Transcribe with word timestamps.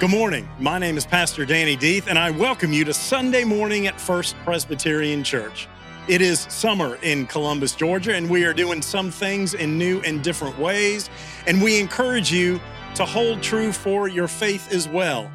Good 0.00 0.10
morning. 0.10 0.48
My 0.60 0.78
name 0.78 0.96
is 0.96 1.04
Pastor 1.04 1.44
Danny 1.44 1.76
Deeth, 1.76 2.06
and 2.06 2.16
I 2.16 2.30
welcome 2.30 2.72
you 2.72 2.84
to 2.84 2.94
Sunday 2.94 3.42
morning 3.42 3.88
at 3.88 4.00
First 4.00 4.36
Presbyterian 4.44 5.24
Church. 5.24 5.66
It 6.06 6.22
is 6.22 6.46
summer 6.48 7.00
in 7.02 7.26
Columbus, 7.26 7.74
Georgia, 7.74 8.14
and 8.14 8.30
we 8.30 8.44
are 8.44 8.54
doing 8.54 8.80
some 8.80 9.10
things 9.10 9.54
in 9.54 9.76
new 9.76 10.00
and 10.02 10.22
different 10.22 10.56
ways. 10.56 11.10
And 11.48 11.60
we 11.60 11.80
encourage 11.80 12.30
you 12.30 12.60
to 12.94 13.04
hold 13.04 13.42
true 13.42 13.72
for 13.72 14.06
your 14.06 14.28
faith 14.28 14.70
as 14.70 14.88
well. 14.88 15.28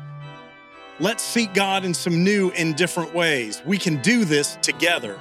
Let's 0.97 1.23
seek 1.23 1.53
God 1.53 1.83
in 1.83 1.93
some 1.93 2.23
new 2.23 2.49
and 2.51 2.73
different 2.73 3.13
ways. 3.13 3.61
We 3.65 3.77
can 3.77 4.01
do 4.01 4.23
this 4.23 4.57
together. 4.61 5.19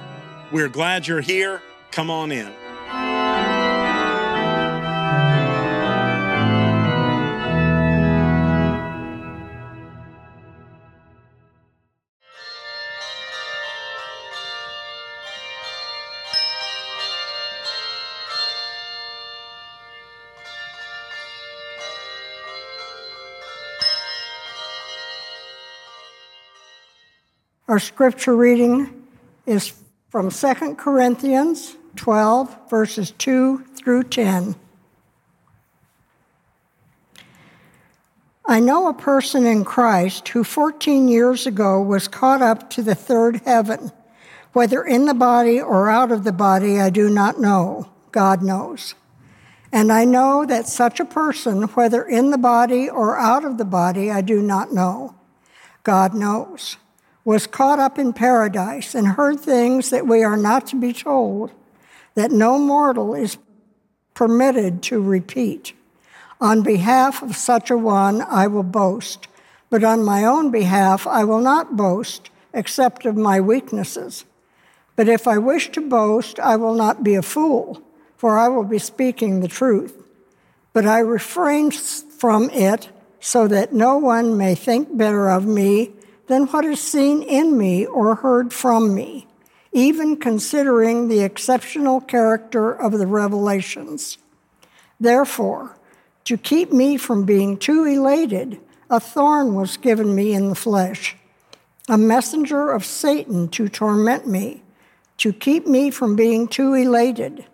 We're 0.53 0.69
glad 0.69 1.05
you're 1.05 1.19
here. 1.19 1.61
Come 1.91 2.09
on 2.09 2.31
in. 2.31 2.49
Our 27.73 27.79
scripture 27.79 28.35
reading 28.35 29.03
is 29.47 29.73
from 30.11 30.29
2 30.29 30.75
Corinthians 30.75 31.75
12, 31.95 32.69
verses 32.69 33.09
2 33.17 33.65
through 33.75 34.03
10. 34.03 34.53
I 38.45 38.59
know 38.59 38.87
a 38.87 38.93
person 38.93 39.47
in 39.47 39.65
Christ 39.65 40.27
who 40.27 40.43
14 40.43 41.07
years 41.07 41.47
ago 41.47 41.81
was 41.81 42.07
caught 42.07 42.43
up 42.43 42.69
to 42.69 42.83
the 42.83 42.93
third 42.93 43.41
heaven. 43.43 43.91
Whether 44.51 44.83
in 44.83 45.07
the 45.07 45.15
body 45.15 45.59
or 45.59 45.89
out 45.89 46.11
of 46.11 46.25
the 46.25 46.31
body, 46.31 46.79
I 46.79 46.91
do 46.91 47.09
not 47.09 47.39
know. 47.39 47.89
God 48.11 48.43
knows. 48.43 48.93
And 49.71 49.91
I 49.91 50.05
know 50.05 50.45
that 50.45 50.67
such 50.67 50.99
a 50.99 51.05
person, 51.05 51.63
whether 51.69 52.03
in 52.03 52.29
the 52.29 52.37
body 52.37 52.87
or 52.87 53.17
out 53.17 53.43
of 53.43 53.57
the 53.57 53.65
body, 53.65 54.11
I 54.11 54.21
do 54.21 54.43
not 54.43 54.71
know. 54.71 55.15
God 55.81 56.13
knows 56.13 56.77
was 57.25 57.47
caught 57.47 57.79
up 57.79 57.97
in 57.97 58.13
paradise 58.13 58.93
and 58.93 59.07
heard 59.07 59.39
things 59.39 59.89
that 59.89 60.07
we 60.07 60.23
are 60.23 60.37
not 60.37 60.67
to 60.67 60.75
be 60.75 60.91
told, 60.91 61.51
that 62.15 62.31
no 62.31 62.57
mortal 62.57 63.13
is 63.13 63.37
permitted 64.13 64.83
to 64.83 65.01
repeat. 65.01 65.73
On 66.41 66.61
behalf 66.61 67.21
of 67.21 67.35
such 67.35 67.71
a 67.71 67.77
one, 67.77 68.21
I 68.21 68.47
will 68.47 68.63
boast, 68.63 69.27
but 69.69 69.83
on 69.83 70.03
my 70.03 70.25
own 70.25 70.51
behalf, 70.51 71.07
I 71.07 71.23
will 71.23 71.39
not 71.39 71.77
boast, 71.77 72.29
except 72.53 73.05
of 73.05 73.15
my 73.15 73.39
weaknesses. 73.39 74.25
But 74.95 75.07
if 75.07 75.27
I 75.27 75.37
wish 75.37 75.71
to 75.71 75.81
boast, 75.81 76.39
I 76.39 76.55
will 76.57 76.75
not 76.75 77.03
be 77.03 77.15
a 77.15 77.21
fool, 77.21 77.81
for 78.17 78.37
I 78.37 78.49
will 78.49 78.65
be 78.65 78.77
speaking 78.77 79.39
the 79.39 79.47
truth. 79.47 80.03
But 80.73 80.85
I 80.85 80.99
refrain 80.99 81.71
from 81.71 82.49
it 82.49 82.89
so 83.19 83.47
that 83.47 83.73
no 83.73 83.97
one 83.97 84.37
may 84.37 84.53
think 84.53 84.95
better 84.95 85.29
of 85.29 85.45
me 85.45 85.93
than 86.27 86.47
what 86.47 86.65
is 86.65 86.81
seen 86.81 87.21
in 87.21 87.57
me 87.57 87.85
or 87.85 88.15
heard 88.15 88.53
from 88.53 88.93
me, 88.93 89.27
even 89.71 90.15
considering 90.17 91.07
the 91.07 91.21
exceptional 91.21 91.99
character 91.99 92.71
of 92.71 92.93
the 92.93 93.07
revelations. 93.07 94.17
Therefore, 94.99 95.77
to 96.25 96.37
keep 96.37 96.71
me 96.71 96.97
from 96.97 97.25
being 97.25 97.57
too 97.57 97.83
elated, 97.83 98.59
a 98.89 98.99
thorn 98.99 99.55
was 99.55 99.77
given 99.77 100.15
me 100.15 100.33
in 100.33 100.49
the 100.49 100.55
flesh, 100.55 101.15
a 101.89 101.97
messenger 101.97 102.71
of 102.71 102.85
Satan 102.85 103.49
to 103.49 103.67
torment 103.67 104.27
me, 104.27 104.63
to 105.17 105.33
keep 105.33 105.67
me 105.67 105.91
from 105.91 106.15
being 106.15 106.47
too 106.47 106.73
elated. 106.73 107.45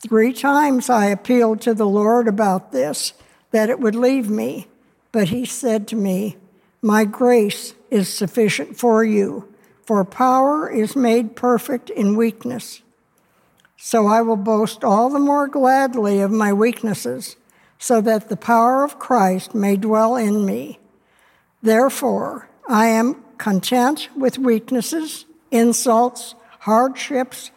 Three 0.00 0.32
times 0.32 0.90
I 0.90 1.06
appealed 1.06 1.60
to 1.62 1.74
the 1.74 1.86
Lord 1.86 2.28
about 2.28 2.72
this, 2.72 3.14
that 3.50 3.70
it 3.70 3.80
would 3.80 3.94
leave 3.94 4.28
me, 4.28 4.68
but 5.10 5.28
he 5.28 5.44
said 5.44 5.88
to 5.88 5.96
me, 5.96 6.36
My 6.82 7.04
grace 7.04 7.74
is 7.90 8.12
sufficient 8.12 8.76
for 8.76 9.04
you, 9.04 9.52
for 9.84 10.04
power 10.04 10.70
is 10.70 10.94
made 10.94 11.36
perfect 11.36 11.90
in 11.90 12.16
weakness. 12.16 12.82
So 13.76 14.06
I 14.06 14.22
will 14.22 14.36
boast 14.36 14.82
all 14.84 15.08
the 15.08 15.18
more 15.18 15.46
gladly 15.46 16.20
of 16.20 16.30
my 16.30 16.52
weaknesses, 16.52 17.36
so 17.78 18.00
that 18.00 18.28
the 18.28 18.36
power 18.36 18.82
of 18.84 18.98
Christ 18.98 19.54
may 19.54 19.76
dwell 19.76 20.16
in 20.16 20.44
me. 20.44 20.80
Therefore, 21.62 22.48
I 22.68 22.86
am 22.86 23.22
content 23.38 24.08
with 24.16 24.36
weaknesses, 24.36 25.26
insults, 25.50 26.34
hardships, 26.60 27.50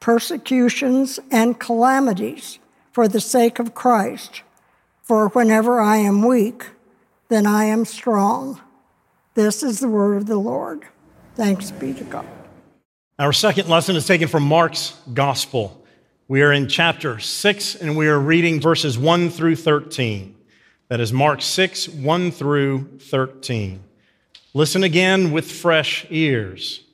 persecutions, 0.00 1.18
and 1.30 1.58
calamities 1.58 2.58
for 2.92 3.08
the 3.08 3.20
sake 3.20 3.58
of 3.58 3.74
Christ. 3.74 4.42
For 5.02 5.28
whenever 5.30 5.80
I 5.80 5.96
am 5.96 6.26
weak, 6.26 6.66
then 7.28 7.46
I 7.46 7.64
am 7.64 7.84
strong. 7.84 8.60
This 9.34 9.64
is 9.64 9.80
the 9.80 9.88
word 9.88 10.16
of 10.16 10.26
the 10.26 10.36
Lord. 10.36 10.84
Thanks 11.34 11.72
be 11.72 11.92
to 11.94 12.04
God. 12.04 12.26
Our 13.18 13.32
second 13.32 13.68
lesson 13.68 13.96
is 13.96 14.06
taken 14.06 14.28
from 14.28 14.44
Mark's 14.44 14.96
Gospel. 15.12 15.84
We 16.28 16.42
are 16.42 16.52
in 16.52 16.68
chapter 16.68 17.18
6 17.18 17.74
and 17.74 17.96
we 17.96 18.06
are 18.06 18.18
reading 18.18 18.60
verses 18.60 18.96
1 18.96 19.30
through 19.30 19.56
13. 19.56 20.36
That 20.88 21.00
is 21.00 21.12
Mark 21.12 21.42
6, 21.42 21.88
1 21.88 22.30
through 22.30 22.98
13. 22.98 23.82
Listen 24.52 24.84
again 24.84 25.32
with 25.32 25.50
fresh 25.50 26.06
ears. 26.10 26.84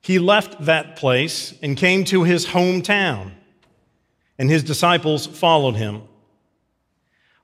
He 0.00 0.18
left 0.18 0.64
that 0.64 0.96
place 0.96 1.54
and 1.62 1.76
came 1.76 2.04
to 2.06 2.24
his 2.24 2.46
hometown, 2.46 3.30
and 4.38 4.50
his 4.50 4.62
disciples 4.62 5.26
followed 5.26 5.76
him. 5.76 6.02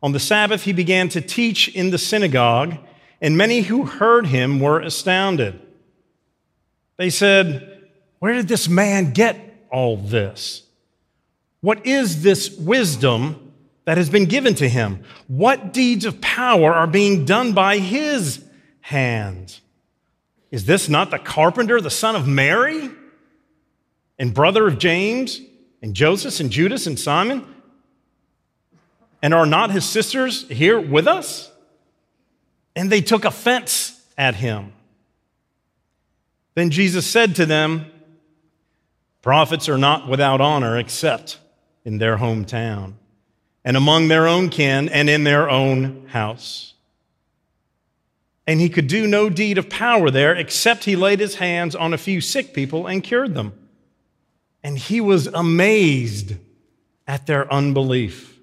On 0.02 0.12
the 0.12 0.20
Sabbath, 0.20 0.64
he 0.64 0.72
began 0.72 1.08
to 1.10 1.20
teach 1.20 1.68
in 1.68 1.90
the 1.90 1.98
synagogue, 1.98 2.78
and 3.20 3.36
many 3.36 3.62
who 3.62 3.84
heard 3.84 4.26
him 4.26 4.60
were 4.60 4.80
astounded. 4.80 5.60
They 6.96 7.10
said, 7.10 7.88
Where 8.18 8.32
did 8.32 8.48
this 8.48 8.68
man 8.68 9.12
get 9.12 9.66
all 9.70 9.96
this? 9.96 10.62
What 11.60 11.86
is 11.86 12.22
this 12.22 12.50
wisdom 12.50 13.52
that 13.84 13.98
has 13.98 14.08
been 14.08 14.24
given 14.24 14.54
to 14.54 14.68
him? 14.68 15.04
What 15.26 15.72
deeds 15.72 16.06
of 16.06 16.20
power 16.20 16.72
are 16.72 16.86
being 16.86 17.26
done 17.26 17.52
by 17.52 17.78
his 17.78 18.42
hands? 18.80 19.60
Is 20.50 20.64
this 20.64 20.88
not 20.88 21.10
the 21.10 21.18
carpenter, 21.18 21.80
the 21.80 21.90
son 21.90 22.16
of 22.16 22.26
Mary, 22.26 22.90
and 24.18 24.34
brother 24.34 24.66
of 24.66 24.78
James, 24.78 25.40
and 25.82 25.94
Joseph, 25.94 26.40
and 26.40 26.50
Judas, 26.50 26.86
and 26.86 26.98
Simon? 26.98 27.46
And 29.22 29.34
are 29.34 29.46
not 29.46 29.70
his 29.70 29.84
sisters 29.84 30.48
here 30.48 30.80
with 30.80 31.06
us? 31.06 31.50
And 32.74 32.90
they 32.90 33.00
took 33.00 33.24
offense 33.24 34.00
at 34.16 34.34
him. 34.34 34.72
Then 36.54 36.70
Jesus 36.70 37.06
said 37.06 37.36
to 37.36 37.46
them, 37.46 37.86
Prophets 39.22 39.68
are 39.68 39.78
not 39.78 40.08
without 40.08 40.40
honor 40.40 40.78
except 40.78 41.38
in 41.84 41.98
their 41.98 42.16
hometown, 42.16 42.94
and 43.64 43.76
among 43.76 44.08
their 44.08 44.26
own 44.26 44.48
kin, 44.48 44.88
and 44.88 45.10
in 45.10 45.24
their 45.24 45.48
own 45.50 46.06
house. 46.08 46.74
And 48.46 48.60
he 48.60 48.68
could 48.68 48.86
do 48.86 49.06
no 49.06 49.30
deed 49.30 49.58
of 49.58 49.68
power 49.68 50.10
there 50.10 50.34
except 50.34 50.84
he 50.84 50.96
laid 50.96 51.20
his 51.20 51.36
hands 51.36 51.76
on 51.76 51.92
a 51.92 51.98
few 51.98 52.20
sick 52.20 52.52
people 52.52 52.86
and 52.86 53.02
cured 53.02 53.34
them. 53.34 53.52
And 54.62 54.78
he 54.78 55.00
was 55.00 55.26
amazed 55.28 56.34
at 57.06 57.26
their 57.26 57.50
unbelief. 57.52 58.39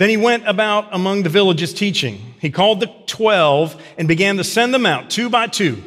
Then 0.00 0.08
he 0.08 0.16
went 0.16 0.48
about 0.48 0.88
among 0.92 1.24
the 1.24 1.28
villages 1.28 1.74
teaching. 1.74 2.32
He 2.40 2.48
called 2.48 2.80
the 2.80 2.90
twelve 3.04 3.78
and 3.98 4.08
began 4.08 4.38
to 4.38 4.44
send 4.44 4.72
them 4.72 4.86
out 4.86 5.10
two 5.10 5.28
by 5.28 5.46
two, 5.46 5.82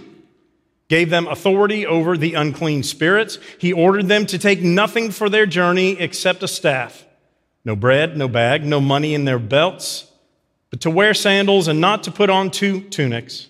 gave 0.87 1.09
them 1.09 1.25
authority 1.25 1.87
over 1.87 2.15
the 2.15 2.35
unclean 2.35 2.83
spirits. 2.83 3.39
He 3.57 3.73
ordered 3.73 4.09
them 4.09 4.27
to 4.27 4.37
take 4.37 4.61
nothing 4.61 5.09
for 5.09 5.29
their 5.29 5.47
journey 5.47 5.99
except 5.99 6.43
a 6.43 6.47
staff 6.47 7.07
no 7.65 7.75
bread, 7.75 8.15
no 8.15 8.27
bag, 8.27 8.63
no 8.63 8.79
money 8.79 9.15
in 9.15 9.25
their 9.25 9.39
belts, 9.39 10.05
but 10.69 10.81
to 10.81 10.91
wear 10.91 11.15
sandals 11.15 11.67
and 11.67 11.81
not 11.81 12.03
to 12.03 12.11
put 12.11 12.29
on 12.29 12.51
two 12.51 12.81
tunics. 12.81 13.47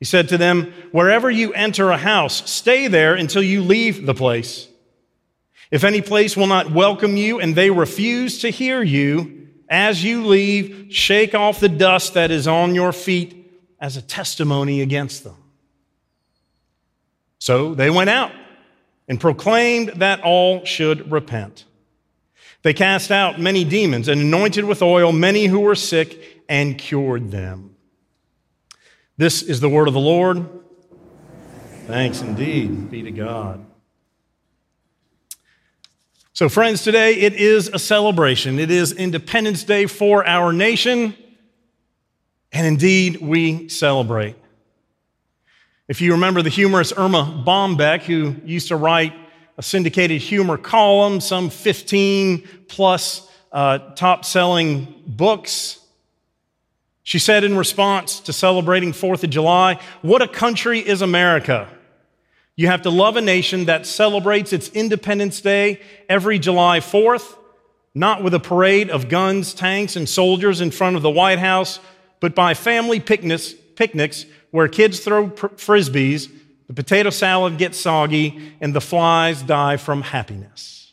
He 0.00 0.04
said 0.04 0.28
to 0.30 0.38
them, 0.38 0.72
Wherever 0.90 1.30
you 1.30 1.52
enter 1.52 1.90
a 1.90 1.96
house, 1.96 2.50
stay 2.50 2.88
there 2.88 3.14
until 3.14 3.44
you 3.44 3.62
leave 3.62 4.04
the 4.04 4.14
place. 4.14 4.67
If 5.70 5.84
any 5.84 6.00
place 6.00 6.36
will 6.36 6.46
not 6.46 6.70
welcome 6.70 7.16
you 7.16 7.40
and 7.40 7.54
they 7.54 7.70
refuse 7.70 8.38
to 8.40 8.50
hear 8.50 8.82
you, 8.82 9.48
as 9.68 10.02
you 10.02 10.26
leave, 10.26 10.88
shake 10.90 11.34
off 11.34 11.60
the 11.60 11.68
dust 11.68 12.14
that 12.14 12.30
is 12.30 12.48
on 12.48 12.74
your 12.74 12.92
feet 12.92 13.34
as 13.80 13.96
a 13.96 14.02
testimony 14.02 14.80
against 14.80 15.24
them. 15.24 15.36
So 17.38 17.74
they 17.74 17.90
went 17.90 18.10
out 18.10 18.32
and 19.08 19.20
proclaimed 19.20 19.90
that 19.96 20.22
all 20.22 20.64
should 20.64 21.12
repent. 21.12 21.64
They 22.62 22.72
cast 22.72 23.10
out 23.10 23.38
many 23.38 23.64
demons 23.64 24.08
and 24.08 24.20
anointed 24.20 24.64
with 24.64 24.82
oil 24.82 25.12
many 25.12 25.46
who 25.46 25.60
were 25.60 25.74
sick 25.74 26.42
and 26.48 26.76
cured 26.76 27.30
them. 27.30 27.76
This 29.16 29.42
is 29.42 29.60
the 29.60 29.68
word 29.68 29.88
of 29.88 29.94
the 29.94 30.00
Lord. 30.00 30.48
Thanks 31.86 32.20
indeed 32.20 32.90
be 32.90 33.02
to 33.02 33.10
God. 33.10 33.64
So, 36.38 36.48
friends, 36.48 36.84
today 36.84 37.14
it 37.14 37.34
is 37.34 37.66
a 37.66 37.80
celebration. 37.80 38.60
It 38.60 38.70
is 38.70 38.92
Independence 38.92 39.64
Day 39.64 39.86
for 39.86 40.24
our 40.24 40.52
nation, 40.52 41.16
and 42.52 42.64
indeed 42.64 43.20
we 43.20 43.68
celebrate. 43.68 44.36
If 45.88 46.00
you 46.00 46.12
remember 46.12 46.42
the 46.42 46.48
humorist 46.48 46.92
Erma 46.96 47.42
Bombeck, 47.44 48.02
who 48.02 48.36
used 48.44 48.68
to 48.68 48.76
write 48.76 49.14
a 49.56 49.64
syndicated 49.64 50.20
humor 50.20 50.56
column, 50.56 51.20
some 51.20 51.50
15 51.50 52.46
plus 52.68 53.28
uh, 53.50 53.78
top 53.96 54.24
selling 54.24 54.94
books. 55.08 55.80
She 57.02 57.18
said 57.18 57.42
in 57.42 57.56
response 57.56 58.20
to 58.20 58.32
celebrating 58.32 58.92
4th 58.92 59.24
of 59.24 59.30
July, 59.30 59.80
What 60.02 60.22
a 60.22 60.28
country 60.28 60.78
is 60.78 61.02
America! 61.02 61.68
You 62.58 62.66
have 62.66 62.82
to 62.82 62.90
love 62.90 63.14
a 63.14 63.20
nation 63.20 63.66
that 63.66 63.86
celebrates 63.86 64.52
its 64.52 64.68
Independence 64.70 65.40
Day 65.40 65.80
every 66.08 66.40
July 66.40 66.80
4th, 66.80 67.36
not 67.94 68.24
with 68.24 68.34
a 68.34 68.40
parade 68.40 68.90
of 68.90 69.08
guns, 69.08 69.54
tanks, 69.54 69.94
and 69.94 70.08
soldiers 70.08 70.60
in 70.60 70.72
front 70.72 70.96
of 70.96 71.02
the 71.02 71.08
White 71.08 71.38
House, 71.38 71.78
but 72.18 72.34
by 72.34 72.54
family 72.54 72.98
picnics, 72.98 73.54
picnics 73.76 74.26
where 74.50 74.66
kids 74.66 74.98
throw 74.98 75.28
frisbees 75.28 76.28
the 76.66 76.74
potato 76.74 77.10
salad 77.10 77.58
gets 77.58 77.78
soggy, 77.78 78.52
and 78.60 78.74
the 78.74 78.80
flies 78.80 79.40
die 79.40 79.76
from 79.76 80.02
happiness. 80.02 80.92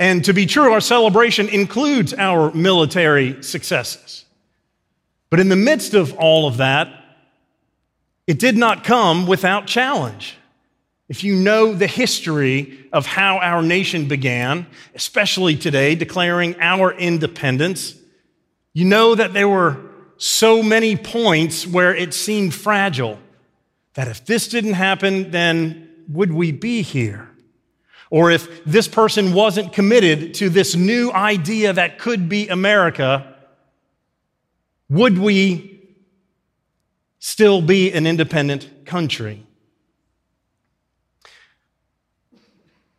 And 0.00 0.24
to 0.24 0.34
be 0.34 0.44
true, 0.44 0.72
our 0.72 0.80
celebration 0.80 1.48
includes 1.48 2.12
our 2.12 2.52
military 2.52 3.44
successes. 3.44 4.24
But 5.30 5.38
in 5.38 5.48
the 5.48 5.56
midst 5.56 5.94
of 5.94 6.12
all 6.14 6.48
of 6.48 6.56
that, 6.56 7.01
it 8.26 8.38
did 8.38 8.56
not 8.56 8.84
come 8.84 9.26
without 9.26 9.66
challenge. 9.66 10.36
If 11.08 11.24
you 11.24 11.34
know 11.36 11.74
the 11.74 11.86
history 11.86 12.88
of 12.92 13.04
how 13.04 13.38
our 13.38 13.62
nation 13.62 14.08
began, 14.08 14.66
especially 14.94 15.56
today, 15.56 15.94
declaring 15.94 16.56
our 16.60 16.92
independence, 16.92 17.96
you 18.72 18.84
know 18.84 19.14
that 19.14 19.32
there 19.34 19.48
were 19.48 19.78
so 20.16 20.62
many 20.62 20.96
points 20.96 21.66
where 21.66 21.94
it 21.94 22.14
seemed 22.14 22.54
fragile 22.54 23.18
that 23.94 24.08
if 24.08 24.24
this 24.24 24.48
didn't 24.48 24.74
happen, 24.74 25.30
then 25.30 25.90
would 26.08 26.32
we 26.32 26.52
be 26.52 26.82
here? 26.82 27.28
Or 28.08 28.30
if 28.30 28.64
this 28.64 28.88
person 28.88 29.32
wasn't 29.32 29.72
committed 29.72 30.34
to 30.34 30.48
this 30.48 30.76
new 30.76 31.10
idea 31.12 31.72
that 31.72 31.98
could 31.98 32.28
be 32.28 32.48
America, 32.48 33.34
would 34.88 35.18
we 35.18 35.71
still 37.24 37.62
be 37.62 37.92
an 37.92 38.04
independent 38.04 38.84
country? 38.84 39.46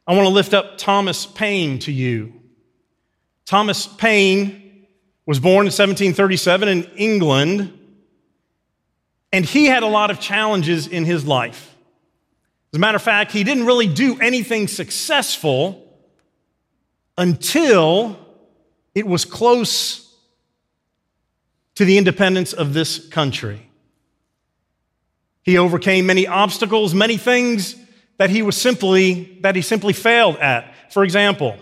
I 0.08 0.16
want 0.16 0.26
to 0.26 0.34
lift 0.34 0.54
up 0.54 0.78
Thomas 0.78 1.26
Paine 1.26 1.78
to 1.80 1.92
you. 1.92 2.34
Thomas 3.46 3.86
Paine 3.86 4.88
was 5.26 5.42
born 5.42 5.66
in 5.66 5.74
1737 5.74 6.70
in 6.70 6.84
England, 6.96 7.78
and 9.34 9.44
he 9.44 9.66
had 9.66 9.84
a 9.84 9.88
lot 9.88 10.10
of 10.10 10.22
challenges 10.22 10.88
in 10.88 11.04
his 11.04 11.26
life. 11.26 11.76
As 12.72 12.78
a 12.78 12.80
matter 12.80 12.96
of 12.96 13.04
fact, 13.04 13.34
he 13.34 13.44
didn't 13.44 13.66
really 13.66 13.88
do 13.88 14.18
anything 14.22 14.70
successful 14.70 15.86
until 17.18 18.18
it 18.96 19.06
was 19.06 19.26
close 19.26 20.16
to 21.76 21.84
the 21.84 21.98
independence 21.98 22.54
of 22.54 22.74
this 22.74 23.06
country. 23.10 23.70
He 25.44 25.58
overcame 25.58 26.06
many 26.06 26.26
obstacles, 26.26 26.94
many 26.94 27.18
things 27.18 27.76
that 28.18 28.30
he 28.30 28.42
was 28.42 28.56
simply 28.56 29.38
that 29.42 29.56
he 29.56 29.62
simply 29.62 29.94
failed 29.94 30.38
at. 30.38 30.74
For 30.90 31.04
example, 31.04 31.58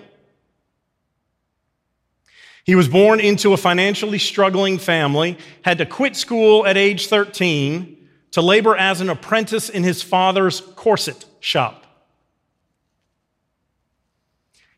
he 2.63 2.75
was 2.75 2.87
born 2.87 3.19
into 3.19 3.53
a 3.53 3.57
financially 3.57 4.19
struggling 4.19 4.77
family, 4.77 5.37
had 5.63 5.79
to 5.79 5.85
quit 5.85 6.15
school 6.15 6.65
at 6.65 6.77
age 6.77 7.07
13 7.07 7.97
to 8.31 8.41
labor 8.41 8.75
as 8.75 9.01
an 9.01 9.09
apprentice 9.09 9.69
in 9.69 9.83
his 9.83 10.01
father's 10.01 10.61
corset 10.61 11.25
shop. 11.39 11.85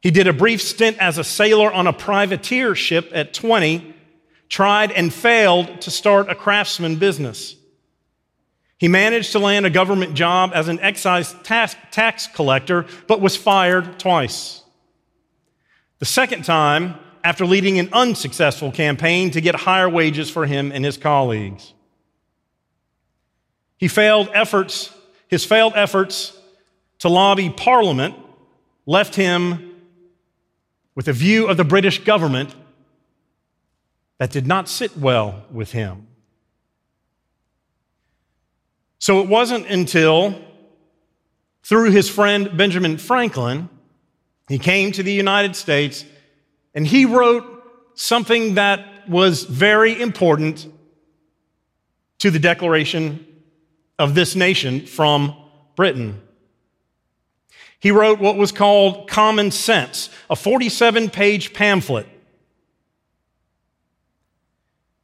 He 0.01 0.11
did 0.11 0.27
a 0.27 0.33
brief 0.33 0.61
stint 0.61 0.97
as 0.99 1.17
a 1.17 1.23
sailor 1.23 1.71
on 1.71 1.87
a 1.87 1.93
privateer 1.93 2.75
ship 2.75 3.11
at 3.13 3.33
20, 3.33 3.93
tried 4.49 4.91
and 4.91 5.13
failed 5.13 5.81
to 5.81 5.91
start 5.91 6.29
a 6.29 6.35
craftsman 6.35 6.97
business. 6.97 7.55
He 8.83 8.89
managed 8.89 9.31
to 9.31 9.39
land 9.39 9.65
a 9.65 9.69
government 9.69 10.13
job 10.13 10.51
as 10.53 10.67
an 10.67 10.77
excise 10.81 11.31
tax, 11.43 11.73
tax 11.91 12.27
collector, 12.27 12.85
but 13.07 13.21
was 13.21 13.33
fired 13.33 13.97
twice. 13.97 14.61
The 15.99 16.05
second 16.05 16.43
time, 16.43 16.95
after 17.23 17.45
leading 17.45 17.79
an 17.79 17.87
unsuccessful 17.93 18.73
campaign 18.73 19.31
to 19.31 19.39
get 19.39 19.55
higher 19.55 19.89
wages 19.89 20.29
for 20.29 20.45
him 20.45 20.69
and 20.73 20.83
his 20.83 20.97
colleagues. 20.97 21.73
He 23.77 23.87
failed 23.87 24.29
efforts, 24.33 24.93
his 25.29 25.45
failed 25.45 25.71
efforts 25.77 26.37
to 26.99 27.07
lobby 27.07 27.49
Parliament 27.49 28.15
left 28.85 29.15
him 29.15 29.77
with 30.93 31.07
a 31.07 31.13
view 31.13 31.47
of 31.47 31.55
the 31.55 31.63
British 31.63 32.03
government 32.03 32.53
that 34.17 34.29
did 34.29 34.45
not 34.45 34.67
sit 34.67 34.97
well 34.97 35.45
with 35.53 35.71
him. 35.71 36.07
So 39.03 39.19
it 39.19 39.27
wasn't 39.27 39.67
until, 39.67 40.33
through 41.61 41.91
his 41.91 42.09
friend 42.09 42.55
Benjamin 42.55 42.97
Franklin, 42.97 43.67
he 44.47 44.57
came 44.57 44.93
to 44.93 45.03
the 45.03 45.11
United 45.11 45.57
States 45.57 46.05
and 46.73 46.87
he 46.87 47.03
wrote 47.03 47.43
something 47.95 48.53
that 48.53 49.09
was 49.09 49.43
very 49.43 50.01
important 50.01 50.71
to 52.19 52.31
the 52.31 52.39
declaration 52.39 53.27
of 53.99 54.15
this 54.15 54.37
nation 54.37 54.85
from 54.85 55.35
Britain. 55.75 56.21
He 57.81 57.91
wrote 57.91 58.19
what 58.19 58.37
was 58.37 58.53
called 58.53 59.09
Common 59.09 59.51
Sense, 59.51 60.11
a 60.29 60.35
47 60.37 61.09
page 61.09 61.51
pamphlet. 61.51 62.07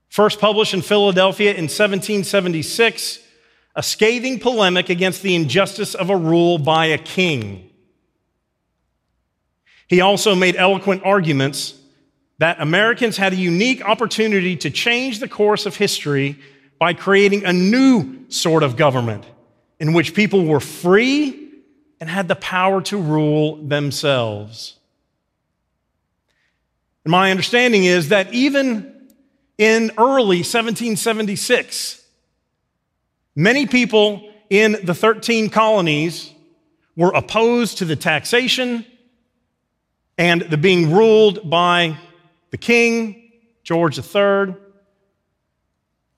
First 0.08 0.40
published 0.40 0.74
in 0.74 0.84
Philadelphia 0.84 1.50
in 1.50 1.66
1776, 1.66 3.26
a 3.80 3.82
scathing 3.82 4.38
polemic 4.40 4.90
against 4.90 5.22
the 5.22 5.34
injustice 5.34 5.96
of 5.96 6.10
a 6.10 6.18
rule 6.18 6.58
by 6.58 6.88
a 6.88 6.98
king. 6.98 7.70
He 9.88 10.02
also 10.02 10.36
made 10.36 10.58
eloquent 10.58 11.04
arguments 11.06 11.80
that 12.40 12.60
Americans 12.60 13.16
had 13.16 13.32
a 13.32 13.38
unique 13.38 13.82
opportunity 13.82 14.58
to 14.58 14.70
change 14.70 15.20
the 15.20 15.30
course 15.30 15.66
of 15.66 15.78
history 15.78 16.38
by 16.78 16.92
creating 16.92 17.46
a 17.46 17.54
new 17.54 18.26
sort 18.28 18.64
of 18.64 18.76
government 18.76 19.26
in 19.80 19.94
which 19.94 20.14
people 20.14 20.44
were 20.44 20.60
free 20.60 21.50
and 22.02 22.10
had 22.10 22.28
the 22.28 22.36
power 22.36 22.82
to 22.82 22.98
rule 22.98 23.56
themselves. 23.66 24.76
And 27.06 27.12
my 27.12 27.32
understanding 27.32 27.86
is 27.86 28.10
that 28.10 28.34
even 28.34 29.08
in 29.58 29.92
early 29.98 30.40
1776, 30.40 31.99
many 33.40 33.66
people 33.66 34.30
in 34.50 34.78
the 34.84 34.94
13 34.94 35.50
colonies 35.50 36.34
were 36.98 37.12
opposed 37.12 37.78
to 37.78 37.86
the 37.86 37.96
taxation 37.96 38.86
and 40.18 40.42
the 40.42 40.58
being 40.58 40.92
ruled 40.92 41.50
by 41.50 41.96
the 42.52 42.58
king, 42.58 43.32
George 43.64 43.98
III. 43.98 44.56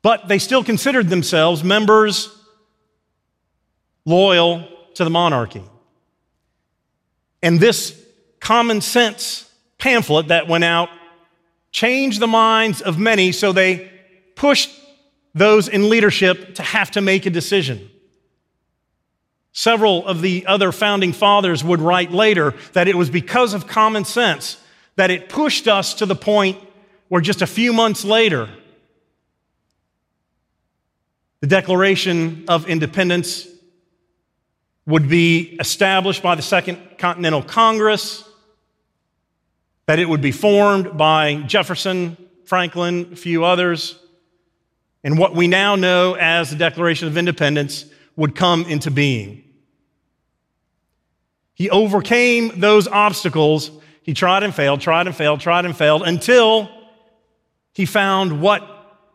But 0.01 0.27
they 0.27 0.39
still 0.39 0.63
considered 0.63 1.09
themselves 1.09 1.63
members 1.63 2.35
loyal 4.03 4.67
to 4.95 5.03
the 5.03 5.11
monarchy. 5.11 5.63
And 7.43 7.59
this 7.59 8.03
common 8.39 8.81
sense 8.81 9.47
pamphlet 9.77 10.29
that 10.29 10.47
went 10.47 10.63
out 10.63 10.89
changed 11.71 12.19
the 12.19 12.25
minds 12.25 12.81
of 12.81 12.97
many, 12.97 13.31
so 13.31 13.51
they 13.51 13.91
pushed 14.35 14.71
those 15.33 15.67
in 15.67 15.89
leadership 15.89 16.55
to 16.55 16.63
have 16.63 16.91
to 16.91 17.01
make 17.01 17.25
a 17.25 17.29
decision. 17.29 17.89
Several 19.53 20.05
of 20.05 20.21
the 20.21 20.45
other 20.45 20.71
founding 20.71 21.13
fathers 21.13 21.63
would 21.63 21.81
write 21.81 22.11
later 22.11 22.53
that 22.73 22.87
it 22.87 22.95
was 22.95 23.09
because 23.09 23.53
of 23.53 23.67
common 23.67 24.05
sense 24.05 24.57
that 24.95 25.11
it 25.11 25.29
pushed 25.29 25.67
us 25.67 25.95
to 25.95 26.05
the 26.05 26.15
point 26.15 26.57
where 27.07 27.21
just 27.21 27.41
a 27.41 27.47
few 27.47 27.73
months 27.73 28.05
later, 28.05 28.49
the 31.41 31.47
Declaration 31.47 32.45
of 32.47 32.67
Independence 32.67 33.47
would 34.85 35.09
be 35.09 35.57
established 35.59 36.23
by 36.23 36.35
the 36.35 36.41
Second 36.41 36.97
Continental 36.97 37.41
Congress, 37.41 38.23
that 39.85 39.99
it 39.99 40.07
would 40.07 40.21
be 40.21 40.31
formed 40.31 40.97
by 40.97 41.35
Jefferson, 41.47 42.15
Franklin, 42.45 43.09
a 43.11 43.15
few 43.15 43.43
others, 43.43 43.97
and 45.03 45.17
what 45.17 45.35
we 45.35 45.47
now 45.47 45.75
know 45.75 46.15
as 46.15 46.49
the 46.49 46.55
Declaration 46.55 47.07
of 47.07 47.17
Independence 47.17 47.85
would 48.15 48.35
come 48.35 48.65
into 48.65 48.91
being. 48.91 49.43
He 51.53 51.69
overcame 51.69 52.59
those 52.59 52.87
obstacles. 52.87 53.71
He 54.03 54.13
tried 54.13 54.43
and 54.43 54.53
failed, 54.53 54.81
tried 54.81 55.07
and 55.07 55.15
failed, 55.15 55.39
tried 55.39 55.65
and 55.65 55.75
failed 55.75 56.03
until 56.03 56.69
he 57.73 57.85
found 57.85 58.41
what 58.41 58.67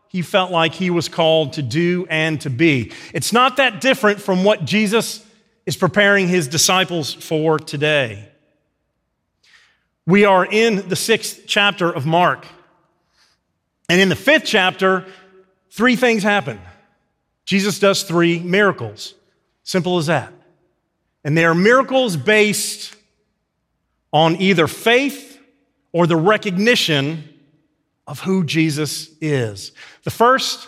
he 0.09 0.21
felt 0.21 0.51
like 0.51 0.73
he 0.73 0.89
was 0.89 1.09
called 1.09 1.53
to 1.53 1.61
do 1.61 2.07
and 2.09 2.39
to 2.41 2.49
be. 2.49 2.91
It's 3.13 3.33
not 3.33 3.57
that 3.57 3.81
different 3.81 4.21
from 4.21 4.43
what 4.43 4.65
Jesus 4.65 5.25
is 5.65 5.75
preparing 5.75 6.27
his 6.27 6.47
disciples 6.47 7.13
for 7.13 7.59
today. 7.59 8.29
We 10.05 10.23
are 10.23 10.45
in 10.45 10.87
the 10.87 10.95
sixth 10.95 11.41
chapter 11.45 11.91
of 11.91 12.05
Mark. 12.05 12.47
And 13.89 13.99
in 13.99 14.07
the 14.07 14.15
fifth 14.15 14.45
chapter, 14.45 15.05
three 15.77 15.95
things 15.95 16.23
happen. 16.23 16.59
Jesus 17.45 17.79
does 17.79 18.01
three 18.01 18.39
miracles. 18.39 19.13
Simple 19.63 19.99
as 19.99 20.07
that. 20.07 20.33
And 21.23 21.37
they 21.37 21.45
are 21.45 21.53
miracles 21.53 22.17
based 22.17 22.95
on 24.11 24.37
either 24.37 24.67
faith 24.67 25.39
or 25.91 26.07
the 26.07 26.15
recognition 26.15 27.23
of 28.07 28.21
who 28.21 28.43
Jesus 28.43 29.11
is. 29.21 29.71
The 30.03 30.09
first, 30.09 30.67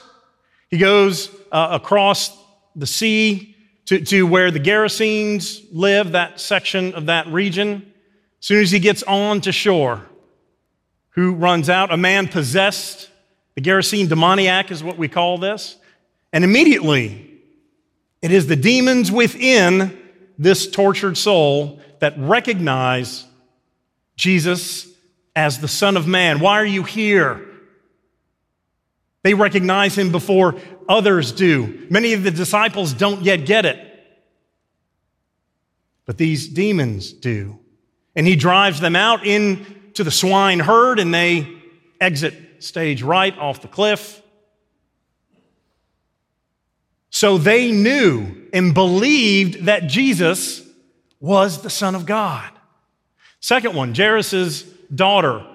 he 0.70 0.78
goes 0.78 1.32
uh, 1.52 1.70
across 1.72 2.38
the 2.76 2.86
sea 2.86 3.56
to, 3.86 4.00
to 4.06 4.28
where 4.28 4.52
the 4.52 4.60
Gerasenes 4.60 5.66
live, 5.72 6.12
that 6.12 6.40
section 6.40 6.94
of 6.94 7.08
that 7.08 7.26
region. 7.28 7.92
As 8.40 8.46
soon 8.46 8.62
as 8.62 8.70
he 8.70 8.80
gets 8.80 9.02
on 9.04 9.42
to 9.42 9.52
shore, 9.52 10.06
who 11.12 11.34
runs 11.34 11.70
out? 11.70 11.92
A 11.92 11.98
man 11.98 12.28
possessed. 12.28 13.10
The 13.56 13.62
Gerasene 13.62 14.08
demoniac 14.08 14.72
is 14.72 14.84
what 14.84 14.98
we 14.98 15.08
call 15.08 15.38
this. 15.38 15.78
And 16.32 16.44
immediately, 16.44 17.30
it 18.22 18.32
is 18.32 18.48
the 18.48 18.56
demons 18.56 19.12
within 19.12 19.98
this 20.38 20.70
tortured 20.70 21.18
soul 21.18 21.80
that 22.00 22.14
recognize 22.18 23.26
Jesus 24.16 24.88
as 25.36 25.60
the 25.60 25.68
Son 25.68 25.98
of 25.98 26.08
Man. 26.08 26.40
Why 26.40 26.60
are 26.60 26.66
you 26.66 26.84
here? 26.84 27.46
They 29.24 29.34
recognize 29.34 29.98
him 29.98 30.12
before 30.12 30.56
others 30.88 31.32
do. 31.32 31.88
Many 31.90 32.14
of 32.14 32.24
the 32.24 32.32
disciples 32.32 32.94
don't 32.94 33.22
yet 33.22 33.46
get 33.46 33.66
it, 33.66 33.78
but 36.06 36.18
these 36.18 36.48
demons 36.48 37.12
do. 37.12 37.60
And 38.16 38.26
he 38.26 38.36
drives 38.36 38.80
them 38.80 38.96
out 38.96 39.26
into 39.26 40.04
the 40.04 40.12
swine 40.12 40.60
herd, 40.60 41.00
and 41.00 41.14
they 41.14 41.48
exit 42.00 42.34
stage 42.60 43.02
right 43.02 43.38
off 43.38 43.62
the 43.62 43.68
cliff. 43.68 44.22
So 47.10 47.38
they 47.38 47.72
knew 47.72 48.48
and 48.54 48.74
believed 48.74 49.66
that 49.66 49.88
Jesus 49.88 50.66
was 51.20 51.62
the 51.62 51.70
Son 51.70 51.96
of 51.96 52.06
God. 52.06 52.50
Second 53.40 53.76
one, 53.76 53.94
Jairus' 53.94 54.64
daughter. 54.94 55.46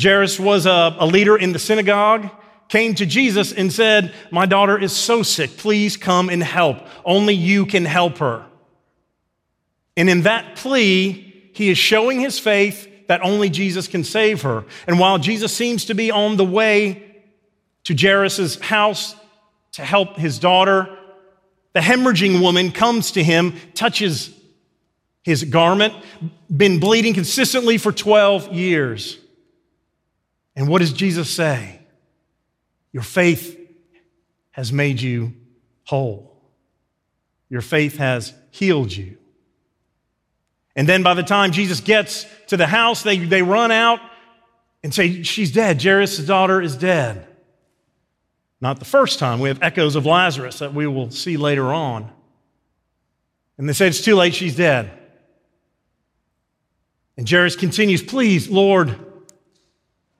Jairus 0.00 0.40
was 0.40 0.66
a, 0.66 0.96
a 0.98 1.06
leader 1.06 1.36
in 1.36 1.52
the 1.52 1.58
synagogue, 1.58 2.30
came 2.68 2.94
to 2.94 3.06
Jesus 3.06 3.52
and 3.52 3.72
said, 3.72 4.14
My 4.30 4.46
daughter 4.46 4.78
is 4.78 4.92
so 4.92 5.22
sick. 5.22 5.56
Please 5.56 5.96
come 5.96 6.28
and 6.28 6.42
help. 6.42 6.78
Only 7.04 7.34
you 7.34 7.66
can 7.66 7.84
help 7.84 8.18
her. 8.18 8.44
And 9.96 10.08
in 10.08 10.22
that 10.22 10.56
plea, 10.56 11.50
he 11.52 11.70
is 11.70 11.78
showing 11.78 12.20
his 12.20 12.38
faith 12.38 12.88
that 13.06 13.22
only 13.22 13.50
Jesus 13.50 13.88
can 13.88 14.04
save 14.04 14.42
her. 14.42 14.64
And 14.86 14.98
while 14.98 15.18
Jesus 15.18 15.54
seems 15.54 15.86
to 15.86 15.94
be 15.94 16.10
on 16.10 16.36
the 16.36 16.44
way 16.44 17.02
to 17.84 17.94
Jairus' 17.94 18.58
house 18.60 19.14
to 19.72 19.82
help 19.84 20.16
his 20.16 20.38
daughter, 20.38 20.88
the 21.72 21.80
hemorrhaging 21.80 22.40
woman 22.40 22.70
comes 22.72 23.12
to 23.12 23.22
him, 23.22 23.54
touches 23.74 24.32
his 25.22 25.44
garment, 25.44 25.94
been 26.54 26.78
bleeding 26.80 27.14
consistently 27.14 27.78
for 27.78 27.92
12 27.92 28.52
years. 28.52 29.18
And 30.54 30.68
what 30.68 30.80
does 30.80 30.92
Jesus 30.92 31.28
say? 31.28 31.80
Your 32.92 33.02
faith 33.02 33.58
has 34.52 34.72
made 34.72 35.00
you 35.00 35.34
whole. 35.84 36.30
Your 37.48 37.60
faith 37.60 37.96
has 37.96 38.32
healed 38.50 38.92
you. 38.92 39.18
And 40.76 40.88
then 40.88 41.02
by 41.02 41.14
the 41.14 41.22
time 41.22 41.52
Jesus 41.52 41.80
gets 41.80 42.26
to 42.48 42.56
the 42.56 42.66
house, 42.66 43.02
they, 43.02 43.18
they 43.18 43.42
run 43.42 43.70
out 43.70 44.00
and 44.82 44.92
say, 44.92 45.22
She's 45.22 45.52
dead. 45.52 45.82
Jairus' 45.82 46.18
daughter 46.18 46.60
is 46.60 46.76
dead. 46.76 47.26
Not 48.60 48.78
the 48.78 48.84
first 48.84 49.18
time. 49.18 49.40
We 49.40 49.48
have 49.48 49.62
echoes 49.62 49.96
of 49.96 50.06
Lazarus 50.06 50.58
that 50.58 50.74
we 50.74 50.86
will 50.86 51.10
see 51.10 51.36
later 51.36 51.72
on. 51.72 52.10
And 53.58 53.68
they 53.68 53.72
say, 53.72 53.88
It's 53.88 54.00
too 54.02 54.16
late. 54.16 54.34
She's 54.34 54.56
dead. 54.56 54.90
And 57.16 57.28
Jairus 57.28 57.56
continues, 57.56 58.02
Please, 58.02 58.48
Lord, 58.48 58.96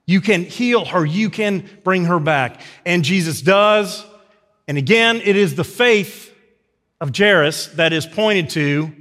you 0.06 0.20
can 0.20 0.44
heal 0.44 0.84
her, 0.84 1.04
you 1.04 1.30
can 1.30 1.68
bring 1.82 2.04
her 2.04 2.20
back. 2.20 2.60
And 2.84 3.04
Jesus 3.04 3.40
does. 3.40 4.04
And 4.68 4.78
again, 4.78 5.20
it 5.22 5.36
is 5.36 5.56
the 5.56 5.64
faith 5.64 6.32
of 7.00 7.14
Jairus 7.16 7.66
that 7.68 7.92
is 7.92 8.06
pointed 8.06 8.50
to, 8.50 8.94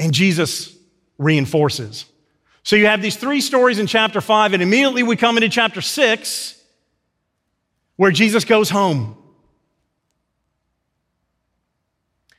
and 0.00 0.12
Jesus 0.12 0.74
reinforces. 1.18 2.06
So 2.62 2.74
you 2.74 2.86
have 2.86 3.02
these 3.02 3.16
three 3.16 3.40
stories 3.40 3.78
in 3.78 3.86
chapter 3.86 4.20
five, 4.20 4.54
and 4.54 4.62
immediately 4.62 5.02
we 5.02 5.14
come 5.14 5.36
into 5.36 5.48
chapter 5.48 5.80
six, 5.80 6.60
where 7.96 8.10
Jesus 8.10 8.44
goes 8.44 8.70
home. 8.70 9.16